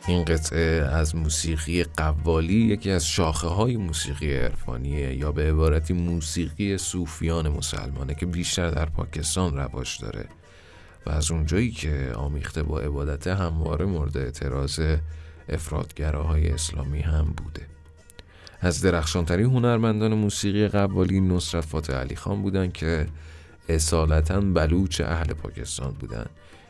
[0.06, 6.78] این قطعه از موسیقی قوالی یکی از شاخه های موسیقی عرفانیه یا به عبارتی موسیقی
[6.78, 10.28] صوفیان مسلمانه که بیشتر در پاکستان رواج داره.
[11.06, 14.80] و از اونجایی که آمیخته با عبادت همواره مورد اعتراض
[15.48, 17.66] افرادگراهای اسلامی هم بوده.
[18.60, 23.06] از درخشانترین هنرمندان موسیقی قوالی نصرت فاتح علی خان بودن که
[23.68, 26.26] اصالتا بلوچ اهل پاکستان بودن.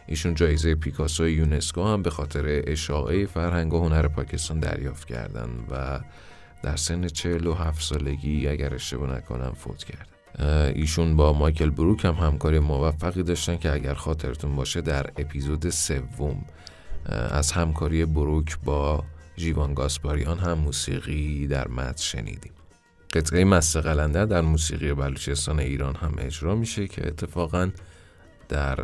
[0.07, 6.01] ایشون جایزه پیکاسو یونسکو هم به خاطر اشاعه فرهنگ و هنر پاکستان دریافت کردن و
[6.62, 10.09] در سن 47 سالگی اگر اشتباه نکنم فوت کرد.
[10.74, 16.45] ایشون با مایکل بروک هم همکاری موفقی داشتن که اگر خاطرتون باشه در اپیزود سوم
[17.09, 19.05] از همکاری بروک با
[19.37, 22.53] جیوان گاسپاریان هم موسیقی در متن شنیدیم.
[23.15, 27.71] قطعه مست قلندر در موسیقی بلوچستان ایران هم اجرا میشه که اتفاقا
[28.49, 28.79] در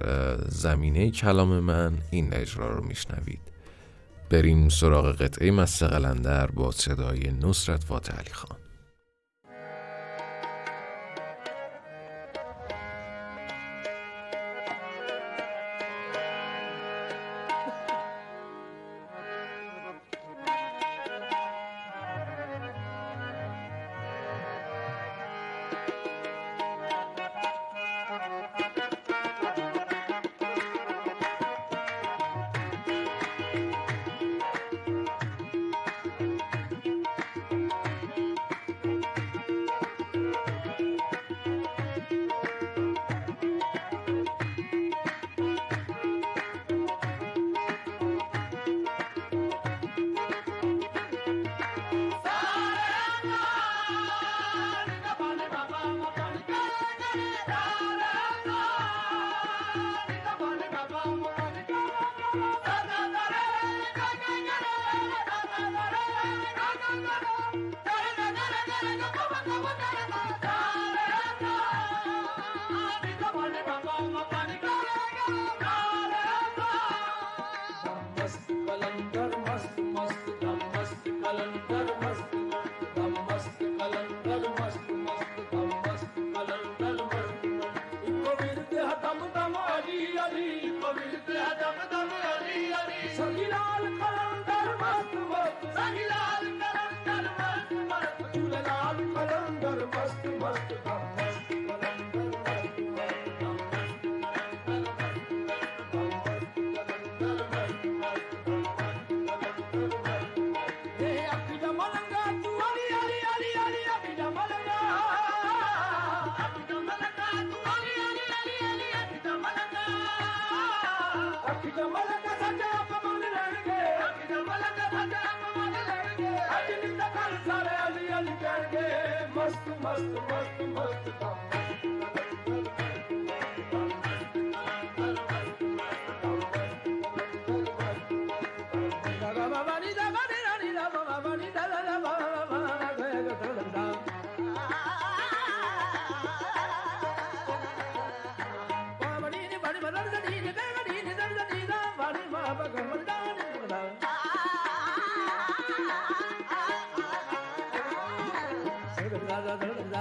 [0.49, 3.41] زمینه کلام من این اجرا رو میشنوید.
[4.31, 7.85] بریم سراغ قطعه مست قلندر با صدای نصرت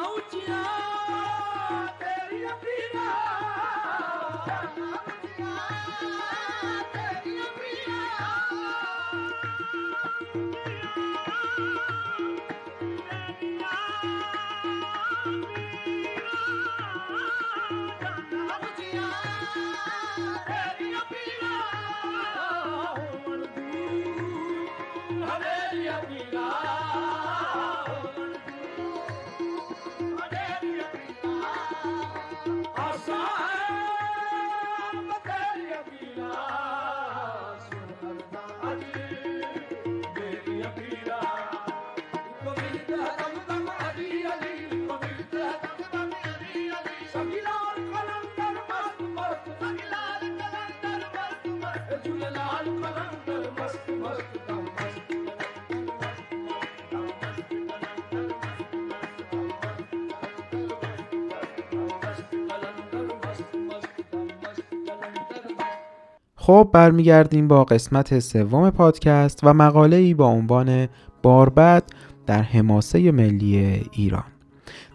[66.44, 70.88] خب برمیگردیم با قسمت سوم پادکست و مقاله ای با عنوان
[71.24, 71.84] باربد
[72.26, 74.24] در حماسه ملی ایران.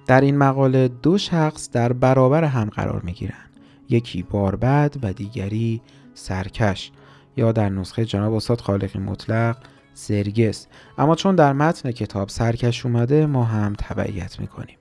[0.07, 3.47] در این مقاله دو شخص در برابر هم قرار می گیرن.
[3.89, 5.81] یکی باربد و دیگری
[6.15, 6.93] سرکش
[7.37, 9.57] یا در نسخه جناب استاد خالقی مطلق
[9.95, 10.67] سرگس.
[10.99, 14.77] اما چون در متن کتاب سرکش اومده ما هم تبعیت می‌کنیم.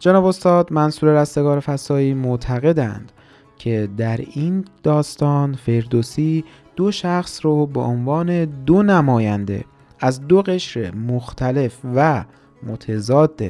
[0.00, 3.12] جناب استاد منصور رستگار فسایی معتقدند
[3.58, 6.44] که در این داستان فردوسی
[6.76, 9.64] دو شخص رو به عنوان دو نماینده
[10.00, 12.24] از دو قشر مختلف و
[12.62, 13.42] متضاد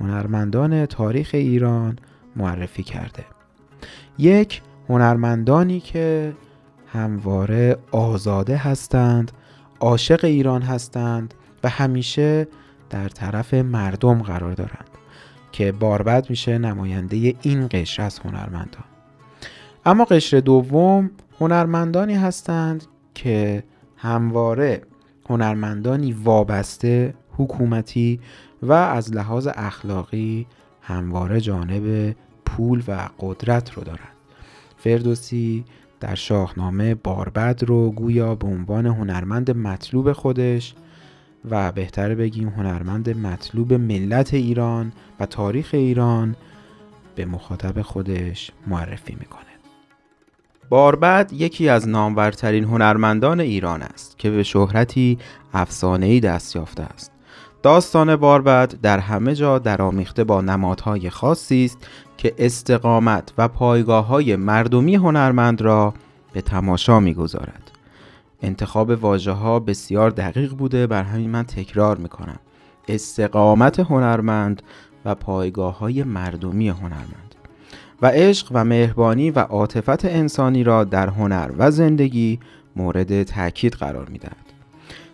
[0.00, 1.98] هنرمندان تاریخ ایران
[2.36, 3.24] معرفی کرده.
[4.18, 6.32] یک هنرمندانی که
[6.86, 9.32] همواره آزاده هستند
[9.80, 11.34] عاشق ایران هستند
[11.64, 12.48] و همیشه
[12.90, 14.88] در طرف مردم قرار دارند
[15.52, 18.93] که باربد میشه نماینده این قشر از هنرمندان.
[19.86, 21.10] اما قشر دوم
[21.40, 23.64] هنرمندانی هستند که
[23.96, 24.82] همواره
[25.28, 28.20] هنرمندانی وابسته حکومتی
[28.62, 30.46] و از لحاظ اخلاقی
[30.82, 34.08] همواره جانب پول و قدرت رو دارند.
[34.76, 35.64] فردوسی
[36.00, 40.74] در شاهنامه باربد رو گویا به عنوان هنرمند مطلوب خودش
[41.50, 46.36] و بهتر بگیم هنرمند مطلوب ملت ایران و تاریخ ایران
[47.14, 49.43] به مخاطب خودش معرفی می‌کنه
[50.68, 55.18] باربد یکی از نامورترین هنرمندان ایران است که به شهرتی
[55.54, 57.12] افسانه‌ای دست یافته است
[57.62, 61.78] داستان باربد در همه جا درآمیخته با نمادهای خاصی است
[62.16, 65.94] که استقامت و پایگاه های مردمی هنرمند را
[66.32, 67.70] به تماشا می‌گذارد.
[68.42, 72.38] انتخاب واجه ها بسیار دقیق بوده بر همین من تکرار می‌کنم.
[72.88, 74.62] استقامت هنرمند
[75.04, 77.34] و پایگاه های مردمی هنرمند
[78.04, 82.38] و عشق و مهربانی و عاطفت انسانی را در هنر و زندگی
[82.76, 84.36] مورد تاکید قرار می‌دهد.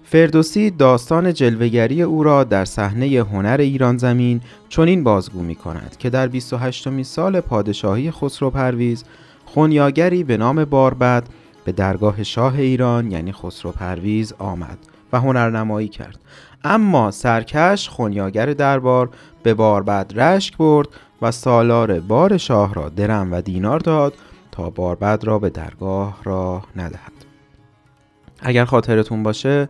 [0.05, 6.11] فردوسی داستان جلوگری او را در صحنه هنر ایران زمین چنین بازگو می کند که
[6.11, 9.05] در 28 می سال پادشاهی خسرو پرویز
[9.45, 11.25] خونیاگری به نام باربد
[11.65, 14.79] به درگاه شاه ایران یعنی خسرو پرویز آمد
[15.13, 16.19] و هنرنمایی کرد
[16.65, 19.11] اما سرکش خونیاگر دربار
[19.43, 20.89] به باربد رشک برد
[21.23, 24.15] و سالار بار شاه را درم و دینار داد
[24.53, 27.13] تا باربد را به درگاه را ندهد.
[28.41, 29.69] اگر خاطرتون باشه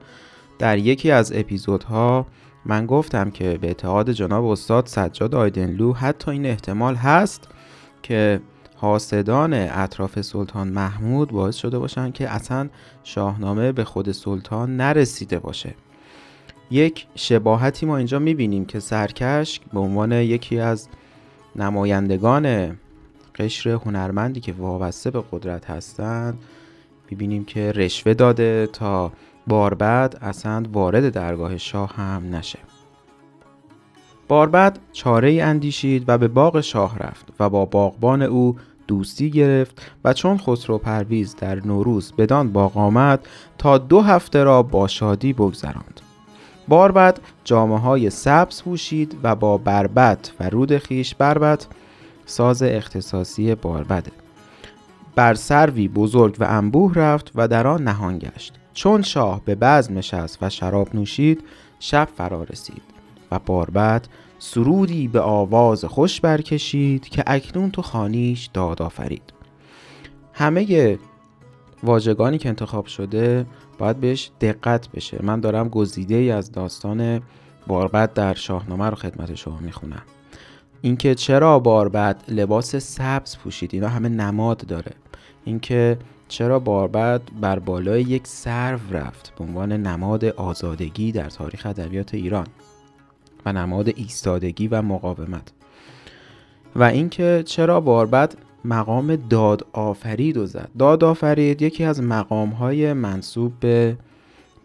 [0.58, 2.26] در یکی از اپیزودها
[2.64, 7.48] من گفتم که به اتحاد جناب استاد سجاد آیدنلو حتی این احتمال هست
[8.02, 8.40] که
[8.76, 12.68] حاسدان اطراف سلطان محمود باعث شده باشن که اصلا
[13.04, 15.74] شاهنامه به خود سلطان نرسیده باشه.
[16.70, 20.88] یک شباهتی ما اینجا می‌بینیم که سرکش به عنوان یکی از
[21.56, 22.76] نمایندگان
[23.34, 26.38] قشر هنرمندی که وابسته به قدرت هستند
[27.10, 29.12] می‌بینیم که رشوه داده تا
[29.46, 32.58] باربد اصلا وارد درگاه شاه هم نشه.
[34.28, 38.56] باربد چاره ای اندیشید و به باغ شاه رفت و با باغبان او
[38.88, 44.62] دوستی گرفت و چون خسرو پرویز در نوروز بدان باغ آمد تا دو هفته را
[44.62, 46.00] با شادی بگذراند.
[46.70, 51.66] باربد جامعه های سبز پوشید و با بربت و رود خیش بربت
[52.26, 54.10] ساز اختصاصی باربده
[55.14, 58.54] بر سروی بزرگ و انبوه رفت و در آن نهان گشت.
[58.74, 61.44] چون شاه به بزم نشست و شراب نوشید
[61.80, 62.82] شب فرا رسید
[63.30, 64.08] و باربد
[64.38, 69.32] سرودی به آواز خوش برکشید که اکنون تو خانیش داد آفرید.
[70.32, 70.98] همه
[71.82, 73.46] واژگانی که انتخاب شده
[73.80, 75.18] باید بهش دقت بشه.
[75.22, 77.22] من دارم گزیده ای از داستان
[77.66, 80.02] باربد در شاهنامه رو خدمت شما می‌خونم.
[80.82, 84.92] اینکه چرا باربد لباس سبز پوشید؟ اینا همه نماد داره.
[85.44, 92.14] اینکه چرا باربد بر بالای یک سرو رفت به عنوان نماد آزادگی در تاریخ ادبیات
[92.14, 92.46] ایران
[93.46, 95.52] و نماد ایستادگی و مقاومت.
[96.76, 98.34] و اینکه چرا باربد
[98.64, 100.70] مقام داد آفرید و زد.
[100.78, 103.96] داد آفرید یکی از مقام های منصوب به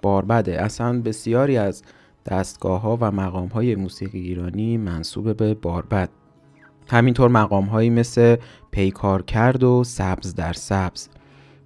[0.01, 0.61] باربده.
[0.61, 1.83] اصلا بسیاری از
[2.25, 6.09] دستگاه ها و مقام های موسیقی ایرانی منصوب به باربد.
[6.87, 8.35] همینطور مقام هایی مثل
[8.71, 11.09] پیکار کرد و سبز در سبز.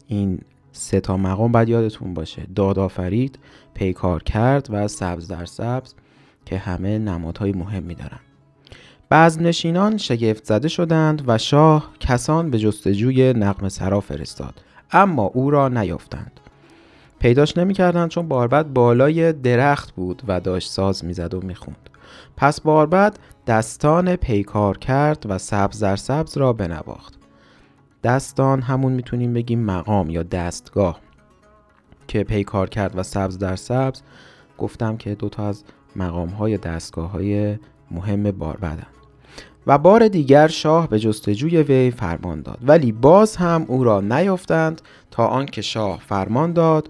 [0.07, 0.39] این
[0.71, 2.47] سه تا مقام باید یادتون باشه.
[2.55, 3.39] داد آفرید
[3.73, 5.93] پیکار کرد و سبز در سبز
[6.45, 8.19] که همه نمادهای مهمی دارن.
[9.09, 15.49] بعض نشینان شگفت زده شدند و شاه کسان به جستجوی نقم سرا فرستاد اما او
[15.51, 16.39] را نیافتند.
[17.19, 21.89] پیداش نمی‌کردند چون باربد بالای درخت بود و داشت ساز می‌زد و می‌خوند.
[22.37, 27.13] پس باربد دستان پیکار کرد و سبز در سبز را بنواخت.
[28.03, 30.99] دستان همون می‌تونیم بگیم مقام یا دستگاه
[32.07, 34.01] که پیکار کرد و سبز در سبز.
[34.57, 35.63] گفتم که دوتا از
[35.95, 37.57] مقام های دستگاه های
[37.91, 38.98] مهم باربدند
[39.69, 42.57] و بار دیگر شاه به جستجوی وی فرمان داد.
[42.61, 46.89] ولی باز هم او را نیافتند تا آنکه شاه فرمان داد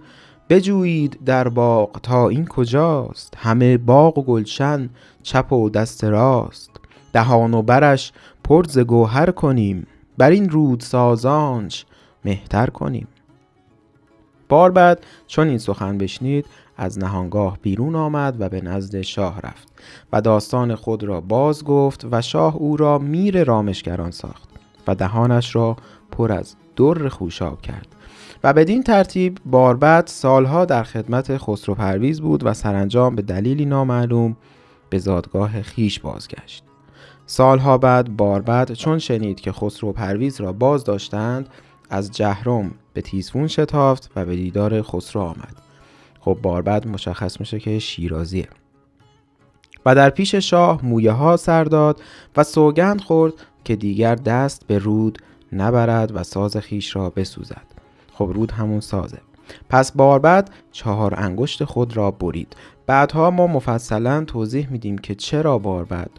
[0.49, 4.89] بجویید در باغ تا این کجاست؟ همه باغ و گلشن
[5.23, 6.71] چپ و دست راست.
[7.13, 8.11] دهان و برش
[8.43, 9.87] پرز گوهر کنیم.
[10.17, 11.85] بر این رود سازانش
[12.25, 13.07] مهتر کنیم.
[14.49, 16.45] بار بعد چون این سخن بشنید.
[16.79, 19.67] از نهانگاه بیرون آمد و به نزد شاه رفت
[20.13, 24.49] و داستان خود را باز گفت و شاه او را میر رامشگران ساخت
[24.87, 25.75] و دهانش را
[26.11, 27.87] پر از در خوشاب کرد
[28.43, 34.35] و بدین ترتیب باربد سالها در خدمت خسرو پرویز بود و سرانجام به دلیلی نامعلوم
[34.89, 36.63] به زادگاه خیش بازگشت.
[37.25, 41.49] سالها بعد باربد چون شنید که خسرو پرویز را باز داشتند
[41.89, 45.68] از جهرم به تیزفون شتافت و به دیدار خسرو آمد.
[46.29, 48.47] خب باربد مشخص میشه که شیرازیه.
[49.85, 52.01] و در پیش شاه مویه ها سر داد
[52.37, 55.17] و سوگند خورد که دیگر دست به رود
[55.53, 57.65] نبرد و ساز خیش را بسوزد.
[58.13, 59.17] خب رود همون سازه.
[59.69, 62.55] پس باربد چهار انگشت خود را برید.
[62.87, 66.11] بعدها ما مفصلا توضیح میدیم که چرا باربد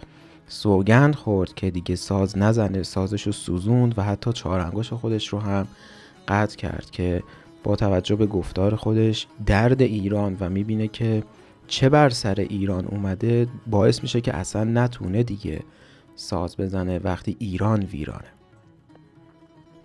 [0.47, 5.39] سوگند خورد که دیگه ساز نزنه سازش رو سوزوند و حتی چهار انگشت خودش رو
[5.39, 5.67] هم
[6.29, 7.23] قطع کرد که
[7.65, 11.23] با توجه به گفتار خودش درد ایران و می‌بینه که
[11.67, 15.61] چه بر سر ایران اومده باعث میشه که اصلا نتونه دیگه
[16.15, 18.29] ساز بزنه وقتی ایران ویرانه.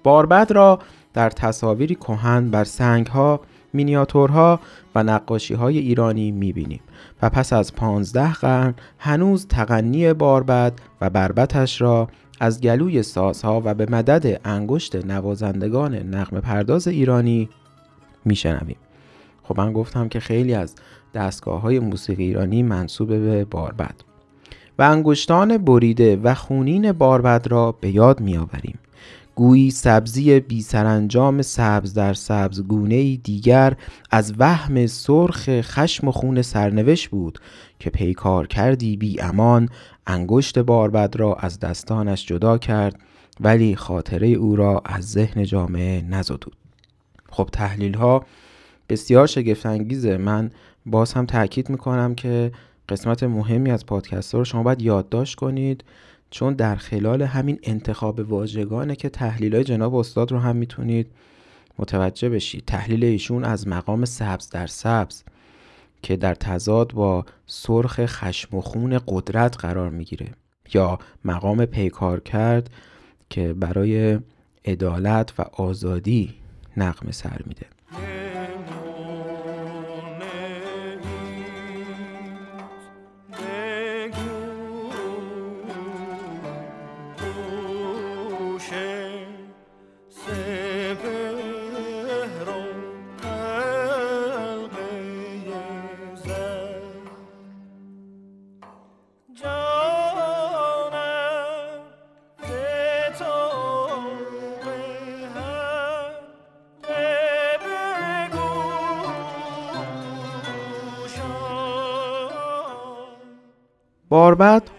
[0.03, 0.80] باربد را
[1.13, 3.39] در تصاویری کهن بر سنگ ها
[3.73, 4.59] مینیاتورها
[4.95, 6.82] و نقاشی های ایرانی می‌بینیم
[7.21, 12.07] و پس از پانزده قرن هنوز تغنی باربد و بربتش را
[12.39, 17.49] از گلوی سازها و به مدد انگشت نوازندگان نقم پرداز ایرانی
[18.26, 18.78] میشنویم.
[19.43, 20.76] خب من گفتم که خیلی از
[21.13, 23.95] دستگاه های موسیقی ایرانی منصوب به باربد.
[24.80, 28.80] و انگشتان بریده و خونین باربد را به یاد میآوریم.
[29.36, 33.78] گویی سبزی بی سرانجام سبز در سبز گونه دیگر
[34.11, 37.39] از وهم سرخ خشم و خون سرنوشت بود
[37.80, 39.69] که پیکار کردی بی امان
[40.07, 42.99] انگشت باربد را از دستانش جدا کرد
[43.39, 46.64] ولی خاطره او را از ذهن جامعه نزدود.
[47.36, 48.25] خب تحلیل ها
[48.89, 50.17] بسیار شگفتانگیزه.
[50.17, 50.51] من
[50.86, 52.51] باز هم تاکید می‌کنم که
[52.89, 55.83] قسمت مهمی از پادکست ها رو شما باید یادداشت کنید
[56.29, 61.07] چون در خلال همین انتخاب واژگانه که تحلیل های جناب استاد رو هم می‌تونید
[61.79, 62.63] متوجه بشید.
[62.67, 65.23] تحلیل ایشون از مقام سبز در سبز
[66.01, 70.27] که در تضاد با سرخ خشم و خون قدرت قرار می‌گیره
[70.73, 72.69] یا مقام پیکار کرد
[73.29, 74.19] که برای
[74.65, 76.33] عدالت و آزادی
[76.78, 77.65] نقم سر میده.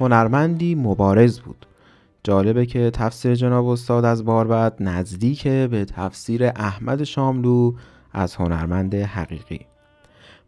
[0.01, 1.67] هنرمندی مبارز بود.
[2.25, 7.73] جالبه که تفسیر جناب استاد از باربد نزدیک به تفسیر احمد شاملو
[8.13, 9.61] از هنرمند حقیقی.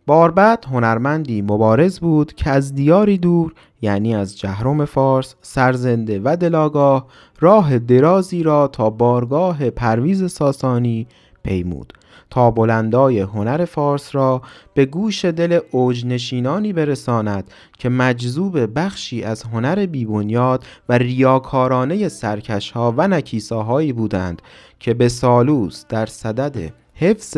[0.07, 7.07] باربد هنرمندی مبارز بود که از دیاری دور یعنی از جهرم فارس سرزنده و دلاگاه
[7.40, 11.07] راه درازی را تا بارگاه پرویز ساسانی
[11.42, 11.92] پیمود.
[12.30, 14.42] تا بلندای هنر فارس را
[14.74, 22.94] به گوش دل اوجنشینانی برساند که مجذوب بخشی از هنر بیبنیاد و ریاکارانه سرکش ها
[22.96, 24.42] و نکیساهایی بودند
[24.80, 27.36] که به سالوس در صدد حفظ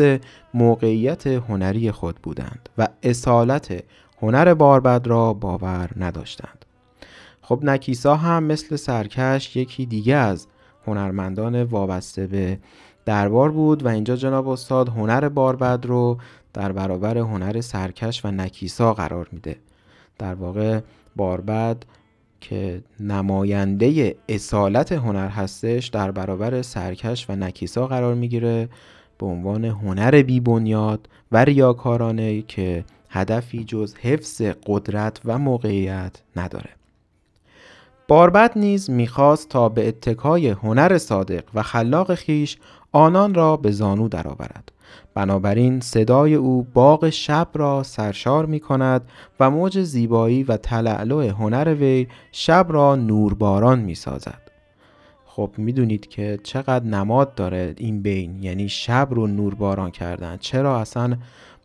[0.53, 3.83] موقعیت هنری خود بودند و اصالت
[4.21, 6.65] هنر باربد را باور نداشتند.
[7.41, 10.47] خب نکیسا هم مثل سرکش یکی دیگه از
[10.87, 12.59] هنرمندان وابسته به
[13.05, 16.17] دربار بود و اینجا جناب استاد هنر باربد رو
[16.53, 19.55] در برابر هنر سرکش و نکیسا قرار میده.
[20.19, 20.79] در واقع
[21.15, 21.85] باربد
[22.41, 28.69] که نماینده اصالت هنر هستش در برابر سرکش و نکیسا قرار می‌گیره
[29.17, 36.69] به عنوان هنر بی بنیاد و ریاکارانه که هدفی جز حفظ قدرت و موقعیت نداره.
[38.07, 42.57] باربد نیز می‌خواست تا به اتکای هنر صادق و خلاق خیش
[42.91, 44.71] آنان را به زانو درآورد.
[45.13, 49.01] بنابراین صدای او باغ شب را سرشار می کند
[49.39, 54.41] و موج زیبایی و تلعلع هنر وی شب را نورباران می سازد.
[55.25, 60.37] خب می‌دونید که چقدر نماد داره این بین یعنی شب رو نورباران کردن.
[60.37, 61.17] چرا اصلا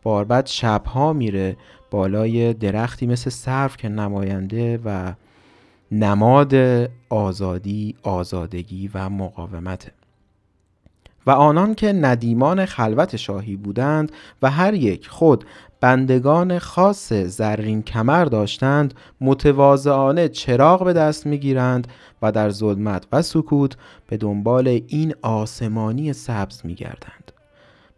[0.03, 1.57] باربد شبها میره
[1.91, 5.13] بالای درختی مثل صرف که نماینده و
[5.91, 6.55] نماد
[7.09, 9.91] آزادی، آزادگی و مقاومته؟
[11.27, 14.11] و آنان که ندیمان خلوت شاهی بودند
[14.41, 15.45] و هر یک خود
[15.81, 21.87] بندگان خاص زرین کمر داشتند متواضعانه چراغ به دست می‌گیرند
[22.21, 27.31] و در ظلمت و سکوت به دنبال این آسمانی سبز میگردند.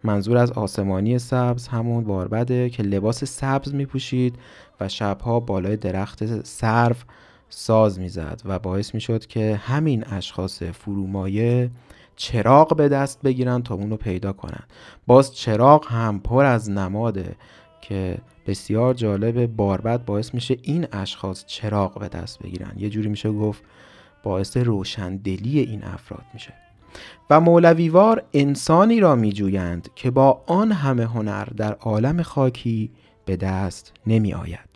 [0.03, 4.35] منظور از آسمانی سبز همون باربده که لباس سبز میپوشید
[4.79, 7.03] و شبها بالای درخت سرف
[7.49, 11.69] ساز می‌زد و باعث می‌شد که همین اشخاص فرومایه
[12.19, 14.63] چراغ به دست بگیرن تا اونو پیدا کنن.
[15.07, 17.35] باز چراغ هم پر از نماده
[17.81, 18.17] که
[18.47, 22.73] بسیار جالب باربد باعث میشه این اشخاص چراغ به دست بگیرن.
[22.77, 23.63] یه جوری میشه گفت
[24.23, 26.53] باعث روشندلی این افراد میشه.
[27.29, 32.91] و مولویوار انسانی را میجویند که با آن همه هنر در عالم خاکی
[33.25, 34.68] به دست نمی آید.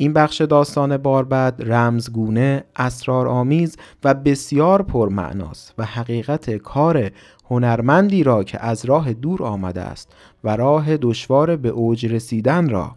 [0.00, 7.10] این بخش داستان باربد رمزگونه، اسرارآمیز و بسیار پرمعناست و حقیقت کار
[7.50, 10.12] هنرمندی را که از راه دور آمده است
[10.44, 12.92] و راه دشوار به اوج رسیدن را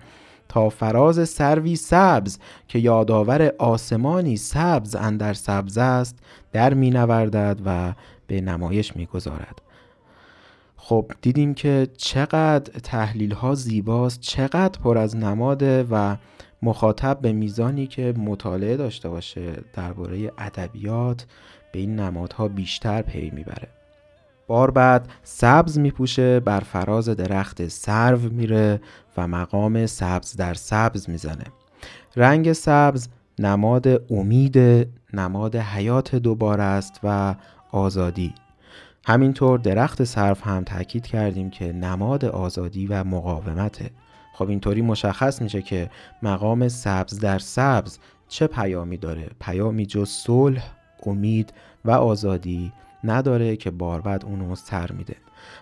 [0.49, 2.37] تا فراز سروی سبز
[2.67, 6.19] که یادآور آسمانی سبز اندر سبز است
[6.51, 7.93] در می نوردد و
[8.27, 9.61] به نمایش می گذارد.
[10.77, 16.15] خب دیدیم که چقدر تحلیل ها زیباست چقدر پر از نماده و
[16.63, 21.25] مخاطب به میزانی که مطالعه داشته باشه درباره ادبیات
[21.71, 23.67] به این نمادها بیشتر پی می‌بره.
[24.47, 28.81] بار بعد سبز میپوشه بر فراز درخت سرو میره
[29.17, 31.45] و مقام سبز در سبز می‌زنه.
[32.15, 33.07] رنگ سبز
[33.39, 34.57] نماد امید
[35.13, 37.35] نماد حیات دوباره است و
[37.71, 38.33] آزادی.
[39.05, 43.89] همینطور درخت سرو هم تاکید کردیم که نماد آزادی و مقاومته.
[44.33, 45.89] خب اینطوری مشخص میشه که
[46.23, 49.29] مقام سبز در سبز چه پیامی داره.
[49.41, 50.63] پیامی جز صلح
[51.05, 51.53] امید
[51.85, 52.71] و آزادی
[53.03, 55.15] نداره که باربد اونو سر میده.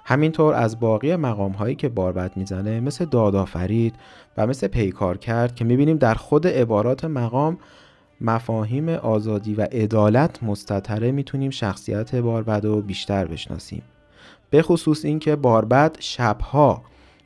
[0.05, 3.95] همینطور از باقی مقام هایی که باربد می‌زنه مثل دادافرید
[4.38, 7.57] و مثل پیکار کرد که می‌بینیم در خود عبارات مقام
[8.22, 13.84] مفاهیم آزادی و عدالت مستطره می‌تونیم شخصیت باربد رو بیشتر بشناسیم.
[14.49, 16.84] به خصوص اینکه باربد شبها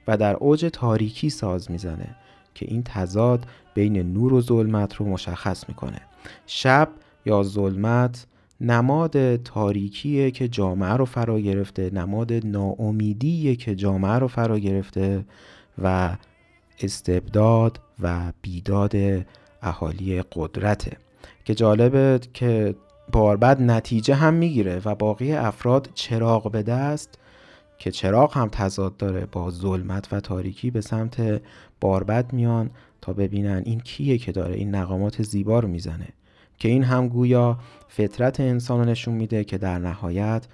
[0.08, 2.16] و در اوج تاریکی ساز می‌زنه
[2.54, 6.02] که این تضاد بین نور و ظلمت رو مشخص می‌کنه.
[6.48, 6.90] شب
[7.26, 8.28] یا ظلمت
[8.62, 15.26] نماد تاریکیه که جامعه رو فرا گرفته نماد ناامیدیه که جامعه رو فرا گرفته
[15.84, 16.18] و
[16.80, 18.96] استبداد و بیداد
[19.62, 20.98] اهالی قدرته.
[21.46, 22.76] که جالبه که
[23.12, 27.20] باربد نتیجه هم می‌گیره و باقی افراد چراغ به دست
[27.78, 31.42] که چراغ هم تضاد داره با ظلمت و تاریکی به سمت
[31.82, 32.70] باربد میان
[33.02, 36.08] تا ببینن این کیه که داره این نقامات زیبا رو می‌زنه.
[36.58, 40.48] که این هم گویا فطرت انسان نشون میده که در نهایت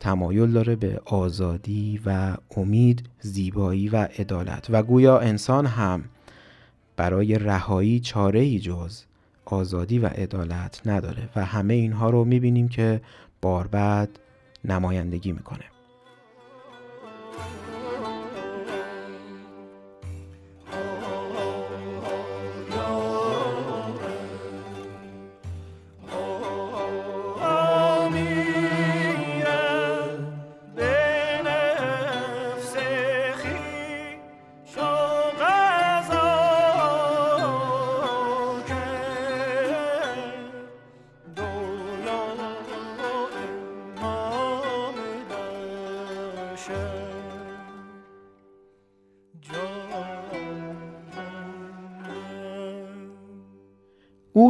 [0.00, 4.66] تمایل داره به آزادی و امید زیبایی و عدالت.
[4.70, 6.04] و گویا انسان هم
[6.96, 9.02] برای رهایی چاره ای جز
[9.44, 13.00] آزادی و عدالت نداره و همه اینها رو می‌بینیم که
[13.42, 14.08] باربد
[14.64, 15.75] نمایندگی می‌کنه.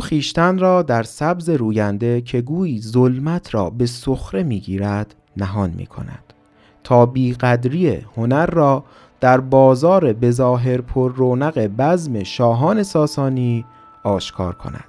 [0.07, 6.33] خیشتن را در سبز روینده که گویی ظلمت را به سخره می‌گیرد نهان می کند
[6.85, 8.85] تا بیقدری هنر را
[9.21, 13.65] در بازار بظاهر پر رونق بزم شاهان ساسانی
[14.03, 14.89] آشکار کند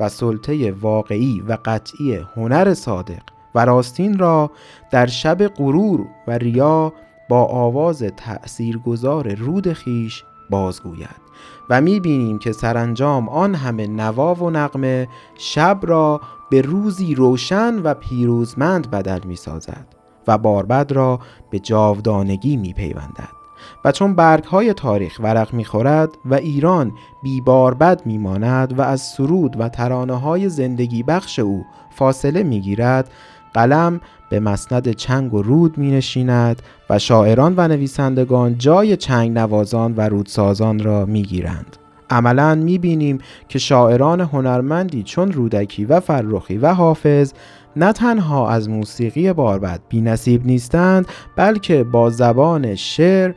[0.00, 3.22] و سلطه واقعی و قطعی هنر صادق
[3.54, 4.50] و راستین را
[4.90, 6.92] در شب غرور و ریا
[7.28, 11.27] با آواز تأثیرگذار رود خیش بازگوید.
[11.70, 16.20] و می‌بینیم که سرانجام آن همه نوا و نقمه شب را
[16.50, 19.86] به روزی روشن و پیروزمند بدل می سازد
[20.26, 21.20] و باربد را
[21.50, 23.38] به جاودانگی می پیوندد.
[23.84, 26.92] و چون برگ های تاریخ ورق می خورد و ایران
[27.22, 32.60] بی باربد می ماند و از سرود و ترانه های زندگی بخش او فاصله می
[32.60, 33.10] گیرد
[33.54, 39.94] قلم به مسند چنگ و رود می نشیند و شاعران و نویسندگان جای چنگ نوازان
[39.96, 41.76] و رودسازان را می گیرند.
[42.10, 43.18] عملا می بینیم
[43.48, 47.32] که شاعران هنرمندی چون رودکی و فرخی و حافظ
[47.76, 51.06] نه تنها از موسیقی باربد بی نصیب نیستند
[51.36, 53.34] بلکه با زبان شعر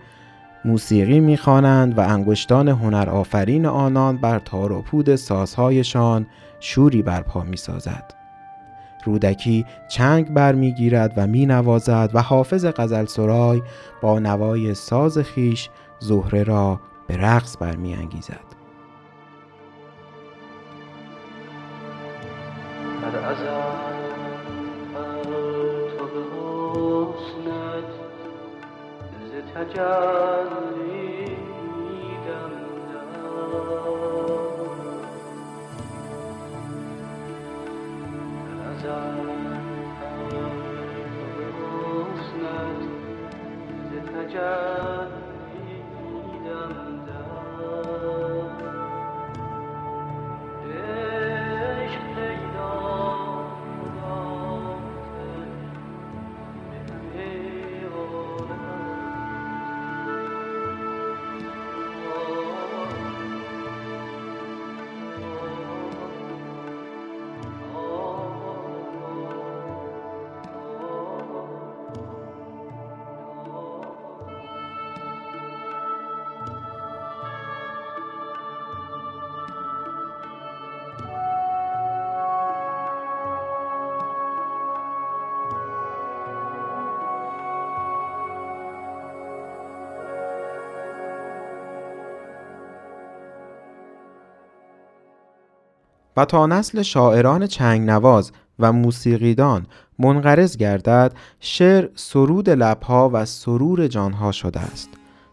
[0.65, 6.27] موسیقی می‌خوانند و انگشتان هنر آفرین آنان بر تار و پود سازهایشان
[6.59, 8.20] شوری برپا می‌سازد.
[9.03, 13.61] رودکی چنگ برمیگیرد و می نوازد و حافظ غزل سرای
[14.01, 15.69] با نوای ساز خیش
[15.99, 18.61] زهره را به رقص برمیانگیزد.
[38.81, 39.30] done.
[96.25, 99.65] تا نسل شاعران چنگ نواز و موسیقیدان
[99.99, 104.89] منقرض گردد شعر سرود لبها و سرور جانها شده است.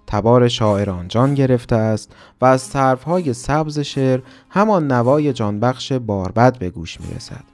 [0.06, 4.20] تبار شاعران جان گرفته است و از طرفهای سبز شعر
[4.50, 7.44] همان نوای جانبخش باربد به گوش می رسد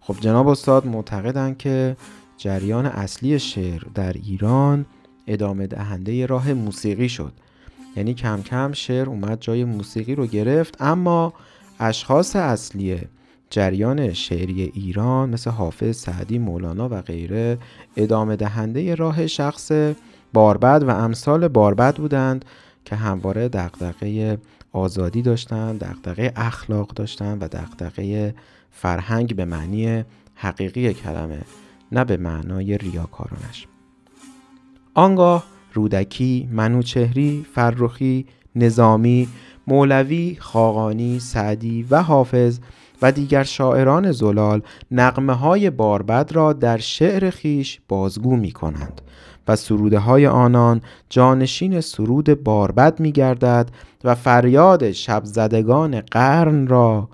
[0.00, 1.96] خب جناب استاد معتقدند که
[2.36, 4.86] جریان اصلی شعر در ایران
[5.26, 7.32] ادامه دهنده راه موسیقی شد.
[7.96, 11.32] یعنی کم کم شعر اومد جای موسیقی رو گرفت اما
[11.80, 13.00] اشخاص اصلی
[13.50, 17.58] جریان شعری ایران مثل حافظ سعدی مولانا و غیره
[17.96, 19.72] ادامه دهنده راه شخص
[20.32, 22.44] باربد و امثال باربد بودند
[22.84, 24.38] که همواره دغدغه
[24.72, 28.34] آزادی داشتند دغدغه اخلاق داشتند و دغدغه
[28.70, 31.40] فرهنگ به معنی حقیقی کلمه
[31.92, 33.66] نه به معنای ریاکارانش.
[34.94, 35.44] آنگاه
[35.74, 38.26] رودکی، منوچهری، فرخی،
[38.56, 39.28] نظامی
[39.68, 42.58] مولوی، خاقانی، سعدی و حافظ
[43.02, 49.00] و دیگر شاعران زلال نقمه های باربد را در شعر خیش بازگو می کنند
[49.48, 50.80] و سروده های آنان
[51.10, 53.70] جانشین سرود باربد می گردد
[54.04, 57.08] و فریاد شب زدگان قرن را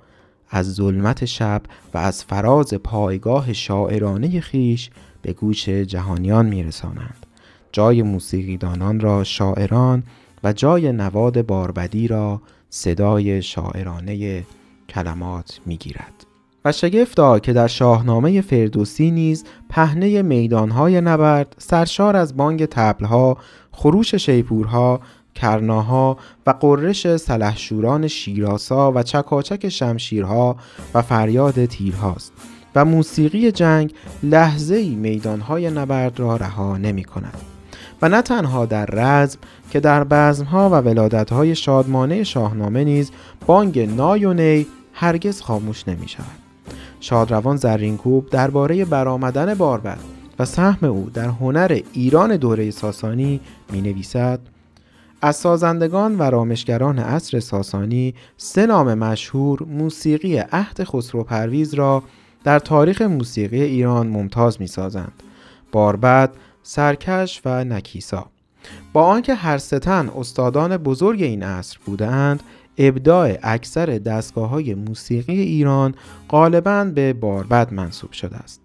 [0.51, 1.63] از ظلمت شب
[1.95, 4.91] و از فراز پایگاه شاعرانه خیش
[5.23, 7.27] به گوش جهانیان می رسانند.
[7.73, 10.03] جای موسیقیدانان را شاعران
[10.45, 12.41] و جای نواد باربدی را
[12.71, 14.45] صدای شاعرانه
[14.89, 16.27] کلمات می‌گیرد
[16.65, 23.37] و شگفتا که در شاهنامه فردوسی نیز پهنه میدانهای نبرد سرشار از بانگ تبلها،
[23.73, 25.01] خروش شیپورها،
[25.35, 26.16] کرناها
[26.47, 30.57] و قررش سلحشوران شیراسا و چکاچک شمشیرها
[30.95, 32.33] و فریاد تیرهاست
[32.75, 37.54] و موسیقی جنگ لحظه ای میدانهای نبرد را رها نمی کند.
[38.09, 39.39] نه تنها در رزم
[39.71, 43.11] که در بزمها و ولادتهای شادمانه شاهنامه نیز
[43.47, 46.27] بانگ نای و نی هرگز خاموش نمی شود.
[47.01, 49.99] شادروان زرینکوب درباره برآمدن باربد
[50.39, 53.41] و سهم او در هنر ایران دوره ساسانی
[53.73, 54.41] می نویسد
[55.23, 62.03] از سازندگان و رامشگران عصر ساسانی سه نام مشهور موسیقی عهد خسرو پرویز را
[62.45, 65.13] در تاریخ موسیقی ایران ممتاز می سازند.
[65.73, 66.31] باربد،
[66.66, 68.27] سرکش و نکیسا.
[68.93, 72.43] با آنکه هر ستن استادان بزرگ این عصر بودند
[72.78, 75.95] ابداع اکثر دستگاه های موسیقی ایران
[76.28, 78.61] غالبا به باربد منصوب شده است.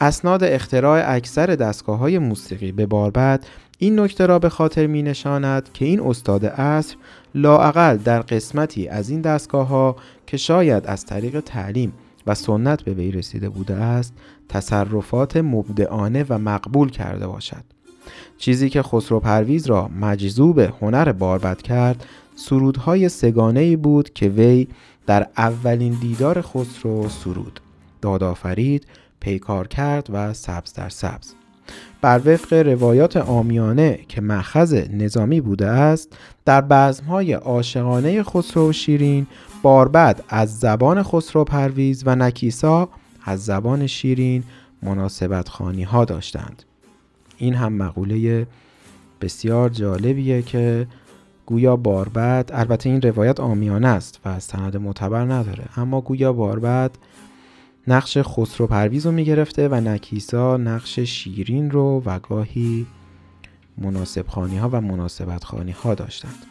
[0.00, 3.46] اسناد اختراع اکثر دستگاه های موسیقی به باربد
[3.78, 6.96] این نکته را به خاطر می نشاند که این استاد عصر
[7.34, 9.96] لاعقل در قسمتی از این دستگاه ها
[10.26, 11.92] که شاید از طریق تعلیم
[12.26, 14.14] و سنت به وی رسیده بوده است
[14.48, 17.64] تصرفات مبدعانه و مقبول کرده باشد.
[18.38, 22.04] چیزی که خسرو پرویز را مجذوب هنر باربد کرد
[22.36, 24.68] سرودهای سگانه بود که وی
[25.06, 27.60] در اولین دیدار خسرو سرود
[28.02, 28.86] دادافرید
[29.20, 31.34] پیکار کرد و سبز در سبز.
[32.00, 39.26] بر وفق روایات آمیانه که مخز نظامی بوده است در بزمهای عاشقانه خسرو و شیرین
[39.62, 42.88] باربد از زبان خسرو پرویز و نکیسا
[43.24, 44.44] از زبان شیرین
[44.82, 46.62] مناسبت خانی ها داشتند.
[47.36, 48.46] این هم مقوله
[49.20, 50.86] بسیار جالبیه که
[51.46, 56.90] گویا باربد البته این روایت آمیانه است و سند معتبر نداره اما گویا باربد
[57.88, 62.86] نقش خسرو پرویز رو می‌گرفته و نکیسا نقش شیرین رو و گاهی
[63.78, 66.46] مناسب خانی ها و مناسبت خانی ها داشتند.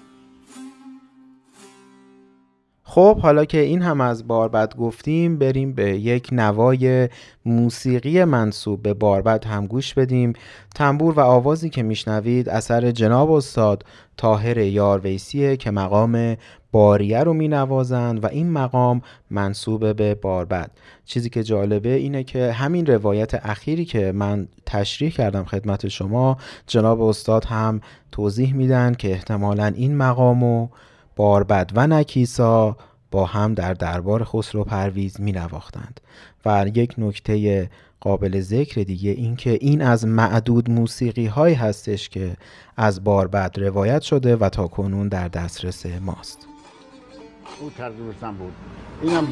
[2.93, 7.09] خب حالا که این هم از باربد گفتیم بریم به یک نوای
[7.45, 10.33] موسیقی منصوب به باربد هم گوش بدیم.
[10.75, 13.85] تنبور و آوازی که میشنوید اثر جناب استاد
[14.17, 16.37] تاهر یارویسیه که مقام
[16.71, 20.71] باریه رو می نوازند و این مقام منصوب به باربد.
[21.05, 26.37] چیزی که جالبه اینه که همین روایت اخیری که من تشریح کردم خدمت شما
[26.67, 30.67] جناب استاد هم توضیح میدن که احتمالا این مقامو
[31.15, 32.77] باربد و نکیسا
[33.11, 36.01] با هم در دربار خسرو پرویز می نواختند
[36.45, 37.69] و یک نکته
[37.99, 42.37] قابل ذکر دیگه این که این از معدود موسیقی های هستش که
[42.77, 46.47] از باربد روایت شده و تا کنون در دسترس ماست.
[47.61, 47.69] او
[48.37, 48.53] بود.
[49.01, 49.25] اینم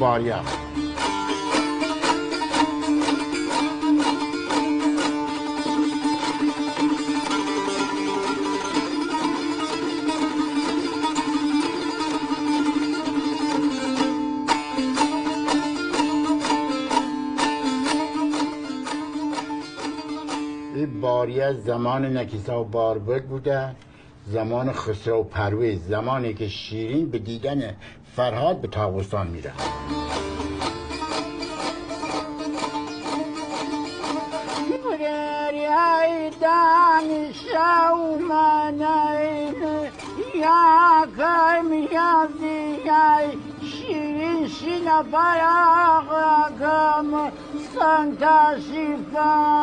[21.00, 23.74] باریا باریه زمان نکیسا و باربد بوده.
[24.26, 27.74] زمان خسرو و پرویز زمانی که شیرین به دیدن
[28.16, 29.52] فرهاد به تاغستان میره
[43.62, 44.48] شیرین
[47.74, 49.56] سنتا شفارای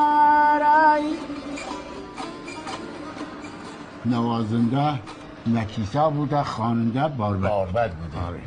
[4.06, 5.00] نوازنده
[5.48, 7.50] نکیسا بوده خاننده باربد.
[7.50, 8.26] باربد بوده.
[8.28, 8.40] آره.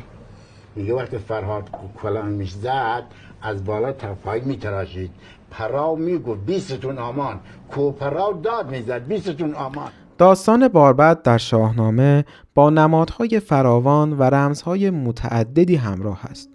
[0.75, 1.69] میگه وقتی فرهاد
[2.01, 3.03] کلان میش زد
[3.41, 5.11] از بالا تا پایین میتراشید.
[5.51, 7.39] پراو می‌گفت بیستون آمان.
[7.71, 9.89] کو پراو داد می‌زد بیستون آمان.
[10.17, 12.25] داستان باربد در شاهنامه
[12.55, 16.49] با نمادهای فراوان و رمزهای متعددی همراه است.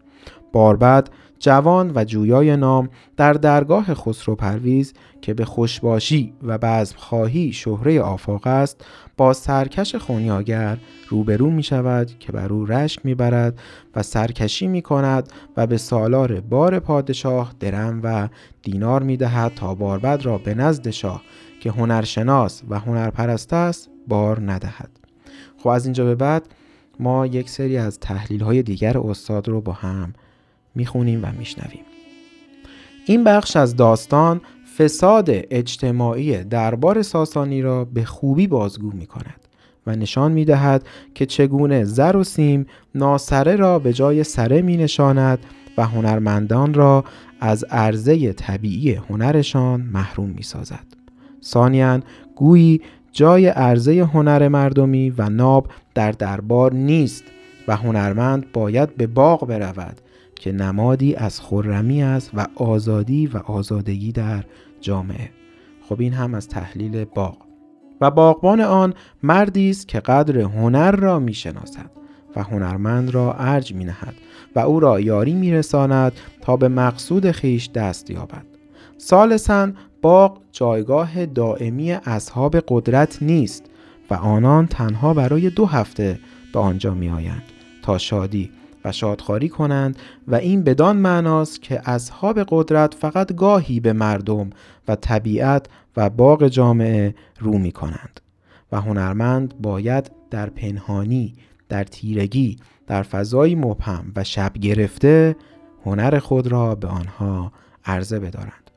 [0.53, 1.09] باربد
[1.41, 8.47] جوان و جویای نام در درگاه خسرو پرویز که به خوشباشی و خواهی شهره آفاق
[8.47, 8.85] است
[9.17, 10.79] با سرکش خونیاگر
[11.09, 13.59] روبرو می شود که بر او رشک می برد
[13.97, 18.29] و سرکشی می کند و به سالار بار پادشاه درم و
[18.63, 21.23] دینار می دهد تا باربد را به نزد شاه
[21.61, 24.91] که هنرشناس و هنرپرست است بار ندهد.
[25.59, 26.49] خب از اینجا به بعد
[27.01, 30.13] ما یک سری از تحلیل های دیگر استاد رو با هم
[30.79, 31.85] می‌خونیم و میشنویم
[33.07, 34.41] این بخش از داستان
[34.79, 39.41] فساد اجتماعی دربار ساسانی را به خوبی بازگو می کند
[39.87, 44.77] و نشان می دهد که چگونه زر و سیم ناسره را به جای سره می
[44.77, 45.39] نشاند
[45.79, 47.05] و هنرمندان را
[47.41, 50.87] از عرضه طبیعی هنرشان محروم می سازد.
[51.45, 52.01] ثانیا
[52.37, 52.81] گویی
[53.13, 57.25] جای عرضه هنر مردمی و ناب در دربار نیست
[57.69, 60.01] و هنرمند باید به باغ برود
[60.39, 64.45] که نمادی از خرمی است و آزادی و آزادگی در
[64.81, 65.31] جامعه.
[65.89, 67.37] خب این هم از تحلیل باغ.
[68.01, 71.91] و باغبان آن مردی است که قدر هنر را می‌شناسد
[72.37, 74.15] و هنرمند را ارج می نهد
[74.57, 78.45] و او را یاری می رساند تا به مقصود خیش دست یابد.
[78.99, 83.65] سالسن باغ جایگاه دائمی اصحاب قدرت نیست
[84.11, 86.19] و آنان تنها برای دو هفته
[86.53, 87.43] به آنجا می آیند
[87.83, 88.51] تا شادی.
[88.85, 89.99] و شادخاری کنند
[90.29, 94.51] و این بدان معناست که اصحاب قدرت فقط گاهی به مردم
[94.89, 98.21] و طبیعت و باغ جامعه رو می کنند
[98.73, 101.35] و هنرمند باید در پنهانی
[101.69, 102.57] در تیرگی
[102.87, 105.37] در فضای مبهم و شب گرفته
[105.85, 107.53] هنر خود را به آنها
[107.85, 108.71] عرضه بدارند.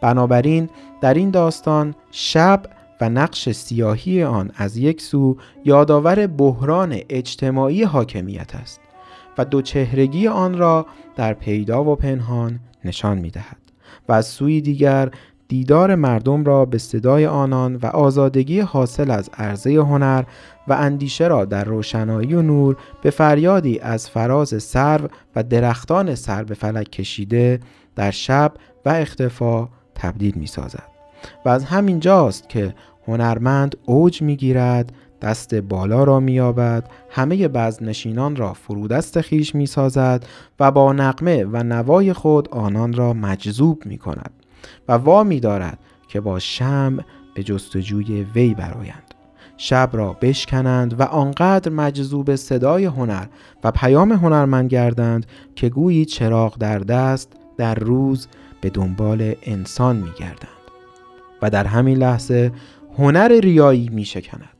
[0.00, 0.70] بنابراین
[1.00, 2.62] در این داستان شب
[3.00, 8.80] و نقش سیاهی آن از یک سو یادآور بحران اجتماعی حاکمیت است.
[9.38, 10.86] و دو چهرگی آن را
[11.16, 13.58] در پیدا و پنهان نشان می دهد
[14.08, 15.10] و از سوی دیگر
[15.48, 20.24] دیدار مردم را به صدای آنان و آزادگی حاصل از عرضه هنر
[20.68, 26.44] و اندیشه را در روشنایی و نور به فریادی از فراز سرو و درختان سر
[26.44, 27.60] به فلک کشیده
[27.96, 28.52] در شب
[28.84, 30.88] و اختفا تبدیل می سازد
[31.44, 32.74] و از همین جاست که
[33.08, 37.48] هنرمند اوج می گیرد دست بالا را مییابد همه
[37.82, 40.26] نشینان را فرودست خیش می سازد
[40.60, 44.30] و با نقمه و نوای خود آنان را مجذوب می کند
[44.88, 45.78] و وامی دارد
[46.08, 46.98] که با شم
[47.34, 49.14] به جستجوی وی برایند
[49.56, 53.26] شب را بشکنند و آنقدر مجذوب صدای هنر
[53.64, 58.28] و پیام هنرمند گردند که گویی چراغ در دست در روز
[58.60, 60.50] به دنبال انسان می گردند
[61.42, 62.52] و در همین لحظه
[62.98, 64.55] هنر ریایی می شکند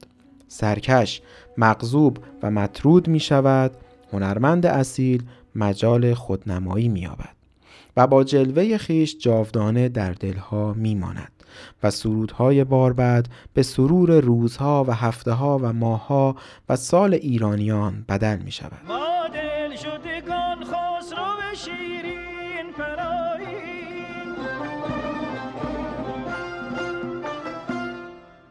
[0.49, 1.23] سرکش
[1.57, 3.73] مغزوب و مطرود می شود
[4.13, 5.23] هنرمند اصیل
[5.55, 7.37] مجال خودنمایی می یابد
[7.97, 11.33] و با جلوه خیش جاودانه در دلها می ماند
[11.83, 16.37] و سرودهای باربد به سرور روزها و هفته ها و ماهها
[16.69, 22.17] و سال ایرانیان بدل می شود ما دل شدگان خسرو شیرین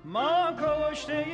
[0.05, 1.25] ما کشته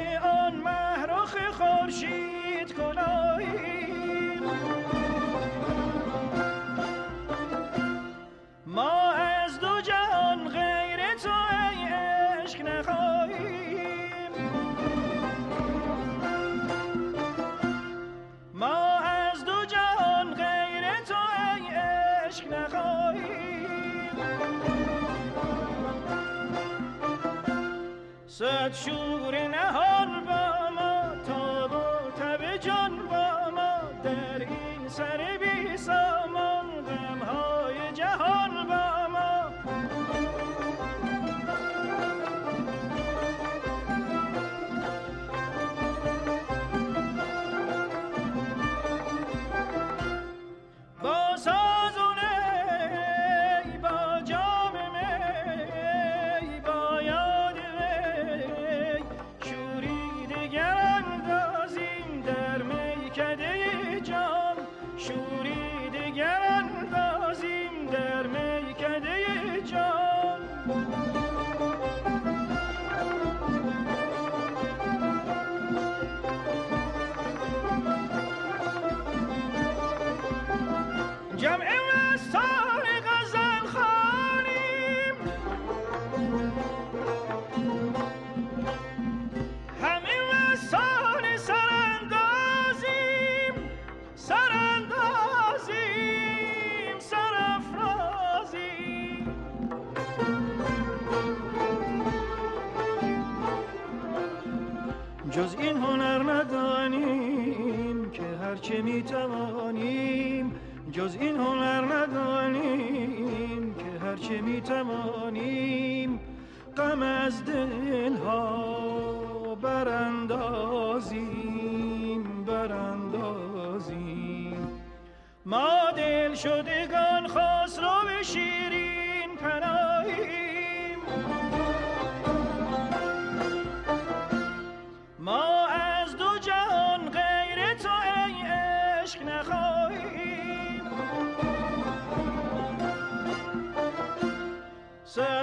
[1.21, 4.43] مهرخ خورشید کلاییم
[8.65, 14.31] ما از دو جهان غیر تو ای عشق نخواهیم.
[18.53, 21.15] ما از دو جهان غیر تو
[21.55, 24.11] ای عشق نخواهیم.
[28.27, 29.90] صد شور نهان
[34.91, 35.40] این سر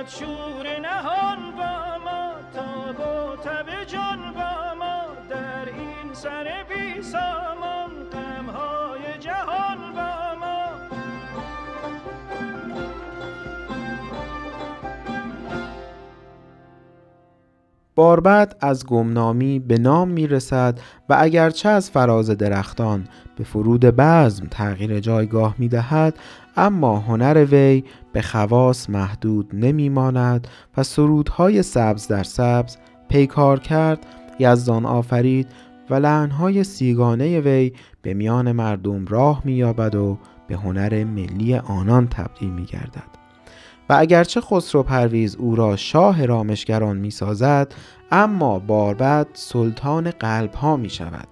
[0.09, 0.58] صد
[17.99, 24.47] باربد از گمنامی به نام می رسد و اگرچه از فراز درختان به فرود بزم
[24.51, 26.19] تغییر جایگاه می دهد
[26.57, 32.77] اما هنر وی به خواص محدود نمی ماند و سرودهای سبز در سبز
[33.09, 34.07] پیکار کرد
[34.39, 35.49] یزدان آفرید
[35.91, 37.73] و لعنهای سیگانه وی
[38.03, 40.19] به میان مردم راه می یابد و
[40.49, 43.18] به هنر ملی آنان تبدیل می گردد
[43.89, 47.75] و اگرچه خسرو پرویز او را شاه رامشگران می سازد
[48.11, 51.29] اما باربد سلطان قلب ها می شود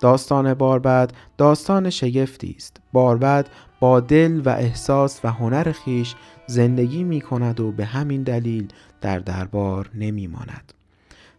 [0.00, 2.76] داستان باربد داستان شگفتی است.
[2.92, 3.48] باربد
[3.80, 6.14] با دل و احساس و هنر خیش
[6.46, 8.68] زندگی می کند و به همین دلیل
[9.00, 10.72] در دربار نمی ماند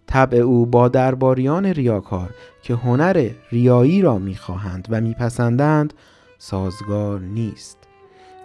[0.07, 2.29] طبع او با درباریان ریاکار
[2.61, 5.93] که هنر ریایی را می‌خواهند و میپسندند
[6.37, 7.84] سازگار نیست.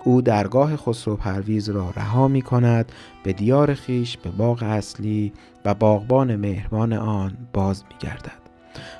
[0.04, 2.92] او درگاه خسرو پرویز را رها می کند
[3.24, 5.32] به دیار خیش به باغ اصلی
[5.64, 8.40] و باغبان مهربان آن باز می گردد.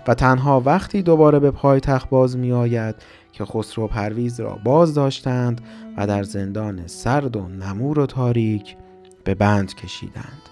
[0.07, 2.95] و تنها وقتی دوباره به پایتخت باز می آید
[3.33, 5.61] که خسرو پرویز را باز داشتند
[5.97, 8.77] و در زندان سرد و نمور و تاریک
[9.25, 10.43] به بند کشیدند.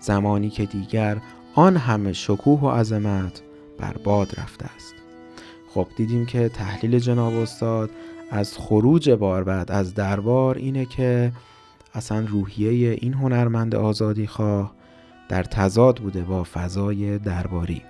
[0.00, 1.18] زمانی که دیگر
[1.54, 3.42] آن همه شکوه و عظمت
[3.78, 4.94] بر باد رفته است.
[5.74, 7.90] خب دیدیم که تحلیل جناب استاد
[8.30, 11.32] از خروج باربد از دربار اینه که
[11.94, 14.72] اصلا روحیه این هنرمند آزادی خواه
[15.28, 17.82] در تضاد بوده با فضای درباری.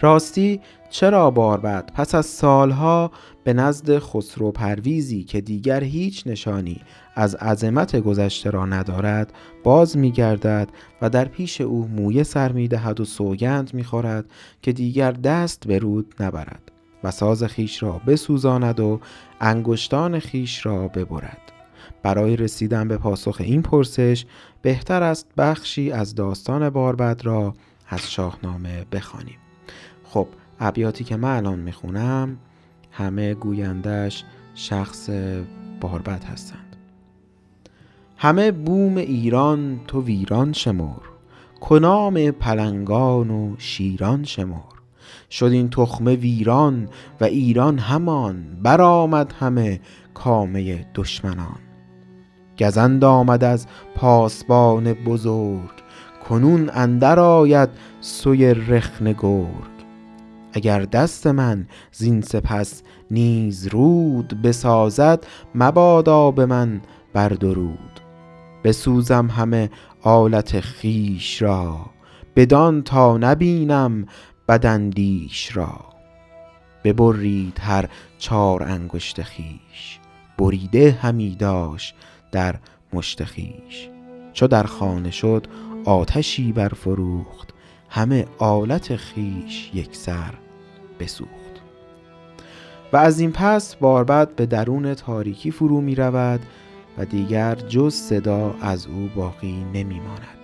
[0.00, 3.10] راستی چرا باربد؟ پس از سالها
[3.44, 6.80] به نزد خسرو پرویزی که دیگر هیچ نشانی
[7.14, 9.32] از عظمت گذشته را ندارد
[9.64, 10.68] باز می گردد
[11.02, 14.24] و در پیش او مویه سر می دهد و سوگند می خورد
[14.62, 16.72] که دیگر دست به رود نبرد.
[17.04, 19.00] و ساز خیش را بسوزاند و
[19.40, 21.52] انگشتان خیش را ببرد.
[22.02, 24.26] برای رسیدن به پاسخ این پرسش
[24.62, 27.54] بهتر است بخشی از داستان باربد را
[27.88, 29.38] از شاهنامه بخوانیم.
[30.04, 30.28] خب
[30.60, 32.36] ابیاتی که من الان می‌خونم
[32.90, 34.24] همه گویندش
[34.54, 35.10] شخص
[35.80, 36.76] باربد هستند.
[38.16, 41.00] همه بوم ایران تو ویران شمر
[41.60, 44.79] کنام پلنگان و شیران شمر.
[45.30, 46.88] شد این تخمه ویران
[47.20, 49.80] و ایران همان برآمد همه
[50.14, 51.58] کامه دشمنان.
[52.58, 55.70] گزند آمد از پاسبان بزرگ
[56.28, 57.68] کنون اندر آید
[58.00, 59.70] سوی رخن گرگ.
[60.52, 66.80] اگر دست من زین سپس نیز رود بسازد مبادا به من
[67.12, 68.00] بر درود
[68.64, 69.70] بسوزم همه
[70.02, 71.78] آلت خیش را
[72.36, 74.06] بدان تا نبینم
[74.50, 75.80] بداندیش را.
[76.84, 79.98] ببرید هر چار انگشت خیش
[80.38, 81.94] بریده همی داشت
[82.32, 82.54] در
[82.92, 83.88] مشت خویش.
[84.32, 85.46] چو در خانه شد
[85.84, 87.54] آتشی برفروخت.
[87.88, 90.34] همه آلت خیش یکسر
[91.00, 91.30] بسوخت.
[92.92, 96.40] و از این پس باربد به درون تاریکی فرو می رود
[96.98, 100.39] و دیگر جز صدا از او باقی نمی ماند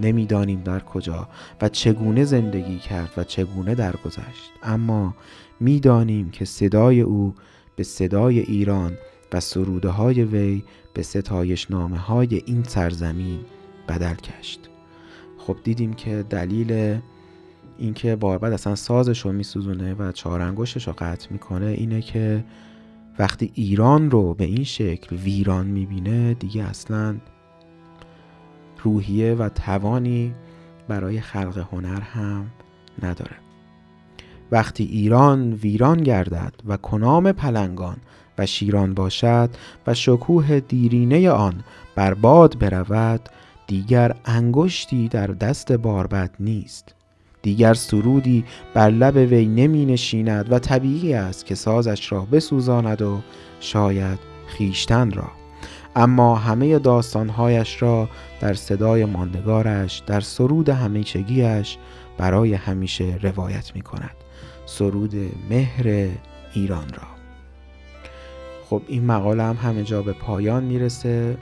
[0.00, 1.28] نمی‌دانیم در کجا
[1.62, 4.52] و چگونه زندگی کرد و چگونه درگذشت.
[4.62, 5.14] اما
[5.60, 7.34] می‌دانیم که صدای او
[7.76, 8.92] به صدای ایران
[9.32, 10.62] و سروده های وی
[10.94, 13.40] به ستایش نامه های این سرزمین
[13.88, 14.60] بدل کشت
[15.38, 16.98] خب دیدیم که دلیل
[17.78, 22.44] اینکه باربد اصلا سازش رو میسوزونه و چارنگوشش رو قطع می‌کنه اینه که
[23.18, 27.16] وقتی ایران رو به این شکل ویران می‌بینه دیگه اصلا
[28.82, 30.34] روحیه و توانی
[30.88, 32.46] برای خلق هنر هم
[33.02, 33.36] نداره.
[34.52, 37.96] وقتی ایران ویران گردد و کنام پلنگان
[38.38, 39.50] و شیران باشد
[39.86, 41.64] و شکوه دیرینه آن
[41.94, 43.28] بر باد برود
[43.66, 46.94] دیگر انگشتی در دست باربد نیست.
[47.42, 48.44] دیگر سرودی
[48.74, 53.20] بر لب وی نمی نشیند و طبیعی است که سازش را بسوزاند و
[53.60, 55.41] شاید خیشتن را
[55.96, 58.08] اما همه داستانهایش را
[58.40, 61.78] در صدای ماندگارش در سرود همیشگیش
[62.18, 64.16] برای همیشه روایت می کند
[64.66, 65.14] سرود
[65.50, 66.08] مهر
[66.54, 67.08] ایران را.
[68.70, 71.36] خب این مقاله هم همه جا به پایان می‌رسه.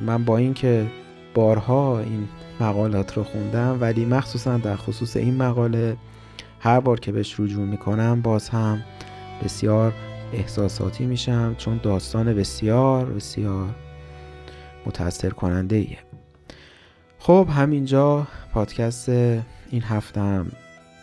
[0.00, 0.86] من با اینکه
[1.34, 2.28] بارها این
[2.60, 5.96] مقالات رو خوندم ولی مخصوصا در خصوص این مقاله
[6.60, 8.82] هر بار که بهش رجوع می‌کنم باز هم
[9.44, 9.92] بسیار
[10.32, 13.74] احساساتی میشم چون داستان بسیار بسیار
[14.86, 15.98] متاثر کننده ایه
[17.18, 20.46] خب همینجا پادکست این هفتم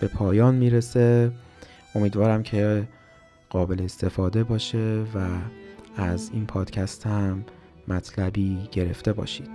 [0.01, 1.31] به پایان می‌رسه.
[1.95, 2.87] امیدوارم که
[3.49, 5.27] قابل استفاده باشه و
[5.97, 7.45] از این پادکست هم
[7.87, 9.49] مطلبی گرفته باشید.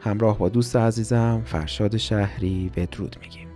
[0.00, 3.53] همراه با دوست عزیزم فرشاد شهری بدرود میگیم.